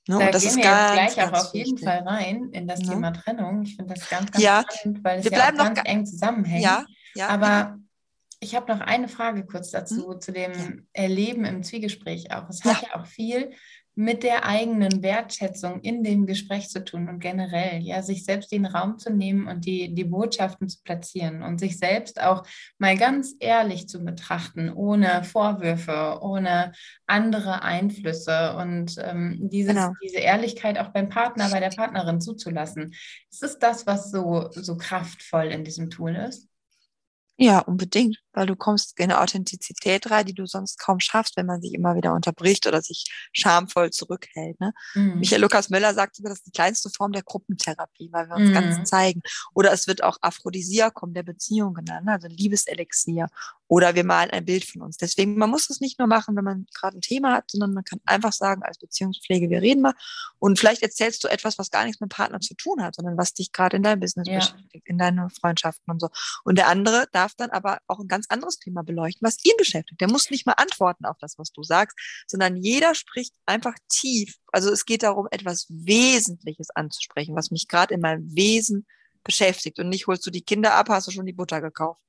[0.09, 0.19] Ne?
[0.19, 1.85] Da und das gehen ist wir ganz, jetzt gleich auch auf jeden wichtig.
[1.85, 2.93] Fall rein in das ja.
[2.93, 3.63] Thema Trennung.
[3.63, 4.65] Ich finde das ganz, ganz ja.
[4.71, 6.65] spannend, weil es wir ja auch ganz eng zusammenhängt.
[6.65, 6.85] Ja,
[7.15, 7.79] ja, Aber
[8.41, 10.21] ich habe noch eine Frage kurz dazu, hm?
[10.21, 12.49] zu dem Erleben im Zwiegespräch auch.
[12.49, 13.53] Es hat ja auch viel
[13.97, 18.67] mit der eigenen Wertschätzung in dem Gespräch zu tun und generell, ja, sich selbst den
[18.67, 22.45] Raum zu nehmen und die, die Botschaften zu platzieren und sich selbst auch
[22.79, 26.73] mal ganz ehrlich zu betrachten, ohne Vorwürfe, ohne
[27.07, 29.93] andere Einflüsse und ähm, dieses, genau.
[30.03, 32.95] diese Ehrlichkeit auch beim Partner, bei der Partnerin zuzulassen.
[33.31, 36.49] Ist es das, was so, so kraftvoll in diesem Tool ist?
[37.37, 41.47] Ja, unbedingt, weil du kommst in eine Authentizität rein, die du sonst kaum schaffst, wenn
[41.47, 44.61] man sich immer wieder unterbricht oder sich schamvoll zurückhält.
[44.61, 44.73] Ne?
[44.95, 45.21] Mhm.
[45.21, 48.51] Michael Lukas Möller sagt sogar, das ist die kleinste Form der Gruppentherapie, weil wir uns
[48.51, 48.55] mhm.
[48.55, 49.23] ganz zeigen.
[49.55, 53.29] Oder es wird auch Aphrodisiakum der Beziehung genannt, also Liebeselixier.
[53.67, 54.99] Oder wir malen ein Bild von uns.
[54.99, 57.85] Deswegen, man muss es nicht nur machen, wenn man gerade ein Thema hat, sondern man
[57.85, 59.95] kann einfach sagen, als Beziehungspflege, wir reden mal.
[60.39, 63.17] Und vielleicht erzählst du etwas, was gar nichts mit dem Partner zu tun hat, sondern
[63.17, 64.39] was dich gerade in deinem Business ja.
[64.39, 66.11] beschäftigt, in deinen Freundschaften und so.
[66.45, 70.01] Und der andere darf dann aber auch ein ganz anderes Thema beleuchten, was ihn beschäftigt.
[70.01, 71.97] Der muss nicht mal antworten auf das, was du sagst,
[72.27, 74.37] sondern jeder spricht einfach tief.
[74.53, 78.87] Also es geht darum, etwas Wesentliches anzusprechen, was mich gerade in meinem Wesen
[79.25, 79.79] beschäftigt.
[79.79, 82.04] Und nicht holst du die Kinder ab, hast du schon die Butter gekauft.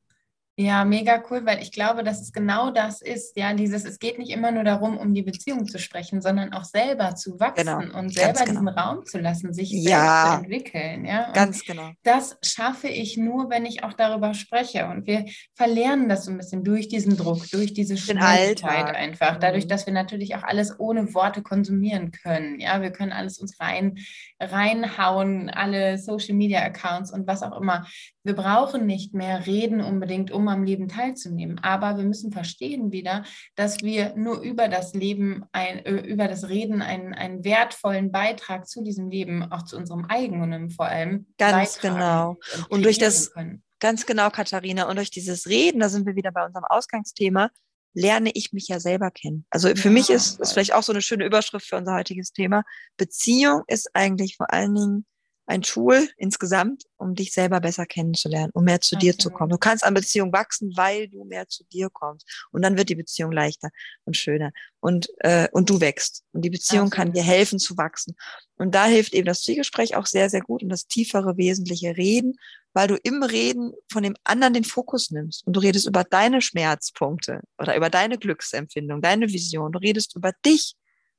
[0.57, 3.35] Ja, mega cool, weil ich glaube, dass es genau das ist.
[3.35, 6.63] Ja, dieses, es geht nicht immer nur darum, um die Beziehung zu sprechen, sondern auch
[6.63, 8.51] selber zu wachsen genau, und selber genau.
[8.51, 11.05] diesen Raum zu lassen, sich ja, selbst zu entwickeln.
[11.05, 11.91] Ja, und ganz genau.
[12.03, 14.85] Das schaffe ich nur, wenn ich auch darüber spreche.
[14.85, 15.25] Und wir
[15.55, 19.37] verlernen das so ein bisschen durch diesen Druck, durch diese Schnelligkeit einfach.
[19.37, 19.69] Dadurch, mhm.
[19.69, 22.61] dass wir natürlich auch alles ohne Worte konsumieren können.
[22.61, 23.97] Ja, wir können alles uns rein,
[24.39, 27.85] reinhauen, alle Social Media Accounts und was auch immer.
[28.23, 31.59] Wir brauchen nicht mehr reden unbedingt, um am Leben teilzunehmen.
[31.59, 33.23] Aber wir müssen verstehen wieder,
[33.55, 38.67] dass wir nur über das Leben, ein, äh, über das Reden einen, einen wertvollen Beitrag
[38.67, 41.27] zu diesem Leben, auch zu unserem eigenen vor allem.
[41.37, 42.37] Ganz genau.
[42.55, 43.63] Und, und durch das, können.
[43.79, 47.49] ganz genau, Katharina, und durch dieses Reden, da sind wir wieder bei unserem Ausgangsthema,
[47.93, 49.45] lerne ich mich ja selber kennen.
[49.49, 52.31] Also für ja, mich ist das vielleicht auch so eine schöne Überschrift für unser heutiges
[52.31, 52.63] Thema.
[52.97, 55.05] Beziehung ist eigentlich vor allen Dingen
[55.47, 59.05] ein Tool insgesamt, um dich selber besser kennenzulernen, um mehr zu okay.
[59.05, 59.51] dir zu kommen.
[59.51, 62.27] Du kannst an Beziehung wachsen, weil du mehr zu dir kommst.
[62.51, 63.69] Und dann wird die Beziehung leichter
[64.05, 64.51] und schöner.
[64.79, 66.23] Und, äh, und du wächst.
[66.31, 66.97] Und die Beziehung okay.
[66.97, 68.15] kann dir helfen zu wachsen.
[68.57, 72.35] Und da hilft eben das Zielgespräch auch sehr, sehr gut und das tiefere, wesentliche Reden,
[72.73, 75.45] weil du im Reden von dem anderen den Fokus nimmst.
[75.45, 79.71] Und du redest über deine Schmerzpunkte oder über deine Glücksempfindung, deine Vision.
[79.71, 80.75] Du redest über dich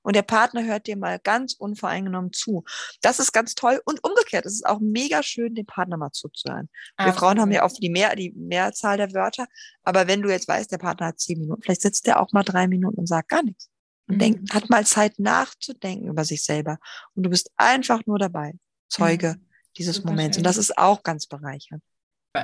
[0.07, 2.65] und der Partner hört dir mal ganz unvoreingenommen zu.
[3.01, 4.47] Das ist ganz toll und umgekehrt.
[4.47, 6.69] Es ist auch mega schön, dem Partner mal zuzuhören.
[6.97, 9.49] Wir Frauen haben ja oft die, Mehr, die Mehrzahl der Wörter,
[9.83, 12.45] aber wenn du jetzt weißt, der Partner hat zehn Minuten, vielleicht sitzt der auch mal
[12.45, 13.69] drei Minuten und sagt gar nichts.
[14.07, 14.21] Und mhm.
[14.21, 16.79] denkt, hat mal Zeit nachzudenken über sich selber.
[17.15, 18.55] Und du bist einfach nur dabei,
[18.89, 19.47] Zeuge mhm.
[19.77, 20.37] dieses Super Moments.
[20.37, 20.43] Schön.
[20.43, 21.83] Und das ist auch ganz bereichernd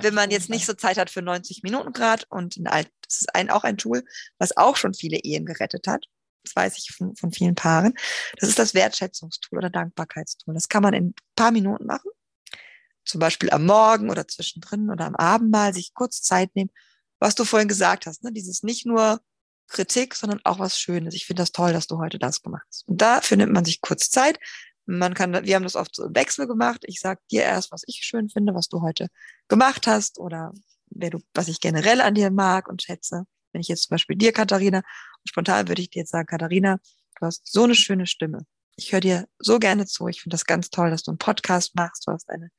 [0.00, 3.34] wenn man jetzt nicht so Zeit hat für 90 Minuten Grad und ein, das ist
[3.34, 4.02] ein, auch ein Tool,
[4.38, 6.06] was auch schon viele Ehen gerettet hat
[6.42, 7.94] das weiß ich von, von vielen Paaren.
[8.38, 10.54] Das ist das Wertschätzungstool oder Dankbarkeitstool.
[10.54, 12.10] Das kann man in ein paar Minuten machen.
[13.04, 16.70] Zum Beispiel am Morgen oder zwischendrin oder am Abend mal sich kurz Zeit nehmen.
[17.18, 18.32] Was du vorhin gesagt hast, ne?
[18.32, 19.20] dieses nicht nur
[19.68, 21.14] Kritik, sondern auch was Schönes.
[21.14, 22.88] Ich finde das toll, dass du heute das gemacht hast.
[22.88, 24.38] Und dafür nimmt man sich kurz Zeit.
[24.84, 26.84] Man kann, wir haben das oft so im Wechsel gemacht.
[26.86, 29.08] Ich sage dir erst, was ich schön finde, was du heute
[29.48, 30.52] gemacht hast oder
[30.90, 33.24] wer du, was ich generell an dir mag und schätze.
[33.52, 34.82] Wenn ich jetzt zum Beispiel dir, Katharina,
[35.24, 36.78] spontan würde ich dir jetzt sagen, Katharina,
[37.18, 38.46] du hast so eine schöne Stimme.
[38.76, 40.08] Ich höre dir so gerne zu.
[40.08, 42.06] Ich finde das ganz toll, dass du einen Podcast machst.
[42.06, 42.50] Du hast eine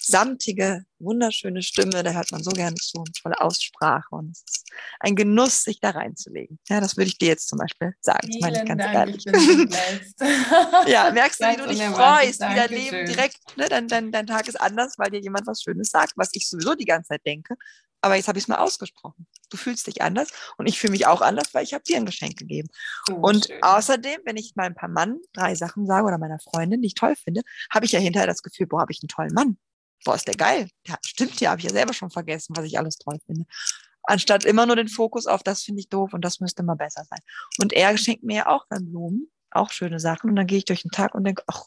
[0.00, 2.02] samtige, wunderschöne Stimme.
[2.02, 4.08] Da hört man so gerne zu und tolle Aussprache.
[4.10, 4.68] Und es ist
[4.98, 6.58] ein Genuss, sich da reinzulegen.
[6.68, 8.28] Ja, das würde ich dir jetzt zum Beispiel sagen.
[8.28, 9.24] Das meine ich ganz Dank, ehrlich.
[10.88, 14.26] ja, merkst du, wie du dich freust, wie dein Leben direkt, ne, dein, dein, dein
[14.26, 17.24] Tag ist anders, weil dir jemand was Schönes sagt, was ich sowieso die ganze Zeit
[17.24, 17.54] denke.
[18.02, 19.26] Aber jetzt habe ich es mal ausgesprochen.
[19.48, 20.28] Du fühlst dich anders
[20.58, 22.68] und ich fühle mich auch anders, weil ich habe dir ein Geschenk gegeben.
[23.10, 23.62] Oh, Und schön.
[23.62, 27.14] außerdem, wenn ich meinem paar Mann drei Sachen sage oder meiner Freundin, die ich toll
[27.16, 29.56] finde, habe ich ja hinterher das Gefühl, boah, habe ich einen tollen Mann.
[30.04, 30.68] Boah, ist der geil.
[30.86, 33.44] Ja, stimmt ja, habe ich ja selber schon vergessen, was ich alles toll finde.
[34.02, 37.04] Anstatt immer nur den Fokus auf, das finde ich doof und das müsste mal besser
[37.08, 37.20] sein.
[37.60, 40.28] Und er schenkt mir ja auch dann Blumen, auch schöne Sachen.
[40.28, 41.66] Und dann gehe ich durch den Tag und denke, ach,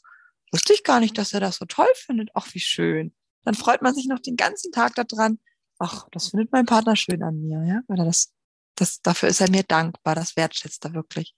[0.51, 2.29] wusste ich gar nicht, dass er das so toll findet.
[2.33, 3.15] Ach, wie schön.
[3.43, 5.39] Dann freut man sich noch den ganzen Tag daran.
[5.79, 8.33] Ach, das findet mein Partner schön an mir, ja, weil er das,
[8.75, 11.35] das, dafür ist er mir dankbar, das wertschätzt er wirklich.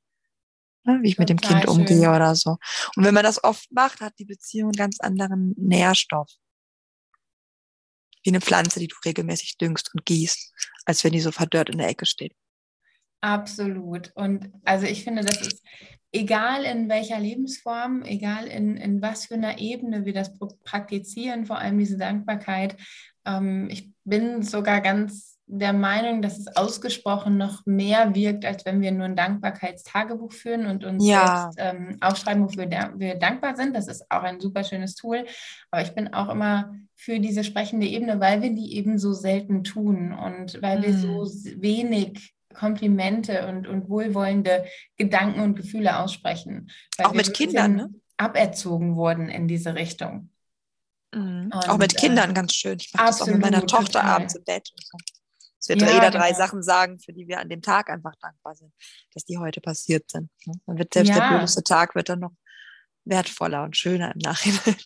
[0.86, 2.16] Ja, wie ich mit dem Kind umgehe schön.
[2.16, 2.58] oder so.
[2.96, 6.32] Und wenn man das oft macht, hat die Beziehung einen ganz anderen Nährstoff.
[8.24, 10.54] Wie eine Pflanze, die du regelmäßig düngst und gießt,
[10.86, 12.34] als wenn die so verdörrt in der Ecke steht.
[13.22, 14.12] Absolut.
[14.16, 15.62] Und also ich finde, das ist
[16.12, 20.32] egal in welcher Lebensform, egal in, in was für einer Ebene wir das
[20.64, 22.78] praktizieren, vor allem diese Dankbarkeit.
[23.26, 28.82] Ähm, ich bin sogar ganz der Meinung, dass es ausgesprochen noch mehr wirkt, als wenn
[28.82, 31.50] wir nur ein Dankbarkeitstagebuch führen und uns Ja.
[31.54, 33.74] selbst ähm, aufschreiben, wofür wir dankbar sind.
[33.74, 35.26] Das ist auch ein super schönes Tool.
[35.72, 39.64] Aber ich bin auch immer für diese sprechende Ebene, weil wir die eben so selten
[39.64, 41.62] tun und weil wir so Mm.
[41.62, 44.66] wenig Komplimente und, und wohlwollende
[44.98, 46.72] Gedanken und Gefühle aussprechen.
[46.98, 47.90] Weil Auch wir mit Kindern, ne?
[48.18, 50.30] aberzogen wurden in diese Richtung.
[51.14, 51.52] Mhm.
[51.54, 52.78] Auch mit äh, Kindern ganz schön.
[52.80, 54.10] Ich mache das auch mit meiner Tochter total.
[54.10, 54.70] abends im Bett.
[54.72, 54.98] Und so.
[55.60, 56.38] Dass wir Ja, jeder drei genau.
[56.38, 58.74] Sachen sagen, für die wir an dem Tag einfach dankbar sind,
[59.14, 60.30] dass die heute passiert sind.
[60.46, 60.54] ne?
[60.66, 61.30] Dann wird selbst der Ja.
[61.30, 62.32] blödeste Tag wird dann noch
[63.10, 64.76] wertvoller und schöner im Nachhinein.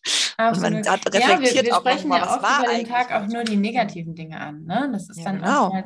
[0.50, 0.90] Und man Absolut.
[0.90, 2.88] hat, Ja, wir, reflektiert wir sprechen nochmal, ja oft war über den.
[2.88, 4.64] Tag auch nur die negativen Dinge an.
[4.64, 4.90] Ne?
[4.92, 5.84] Das ist Ja, dann genau.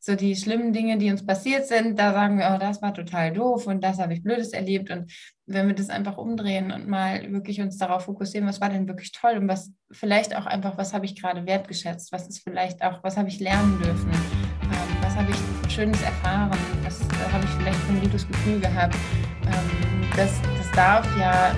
[0.00, 1.98] so die schlimmen Dinge, die uns passiert sind.
[1.98, 4.90] Da sagen wir, oh, das war total doof und das habe ich Blödes erlebt.
[4.90, 5.12] Und
[5.46, 9.12] wenn wir das einfach umdrehen und mal wirklich uns darauf fokussieren, was war denn wirklich
[9.12, 13.02] toll und was vielleicht auch einfach, was habe ich gerade wertgeschätzt, was ist vielleicht auch,
[13.02, 17.50] was habe ich lernen dürfen, ähm, was habe ich Schönes erfahren, was äh, habe ich
[17.50, 18.96] vielleicht ein gutes Gefühl gehabt.
[19.44, 21.54] Ähm, das, das darf ja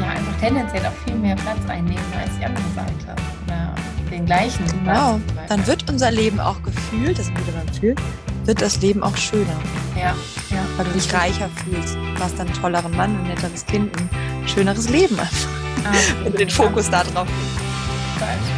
[0.00, 3.22] ja einfach tendenziell auch viel mehr Platz einnehmen als die andere Seite.
[3.46, 3.74] Oder
[4.10, 5.20] den gleichen Genau.
[5.48, 7.96] Dann wird unser Leben auch gefühlt, das wieder beim Fühlen,
[8.44, 9.56] wird das Leben auch schöner,
[9.96, 10.14] ja,
[10.50, 10.64] ja.
[10.76, 11.94] weil du dich reicher fühlst.
[11.94, 15.48] Du hast dann einen tolleren Mann, ein netteres Kind, ein schöneres Leben einfach.
[16.22, 18.51] Wenn du den Fokus da drauf legst.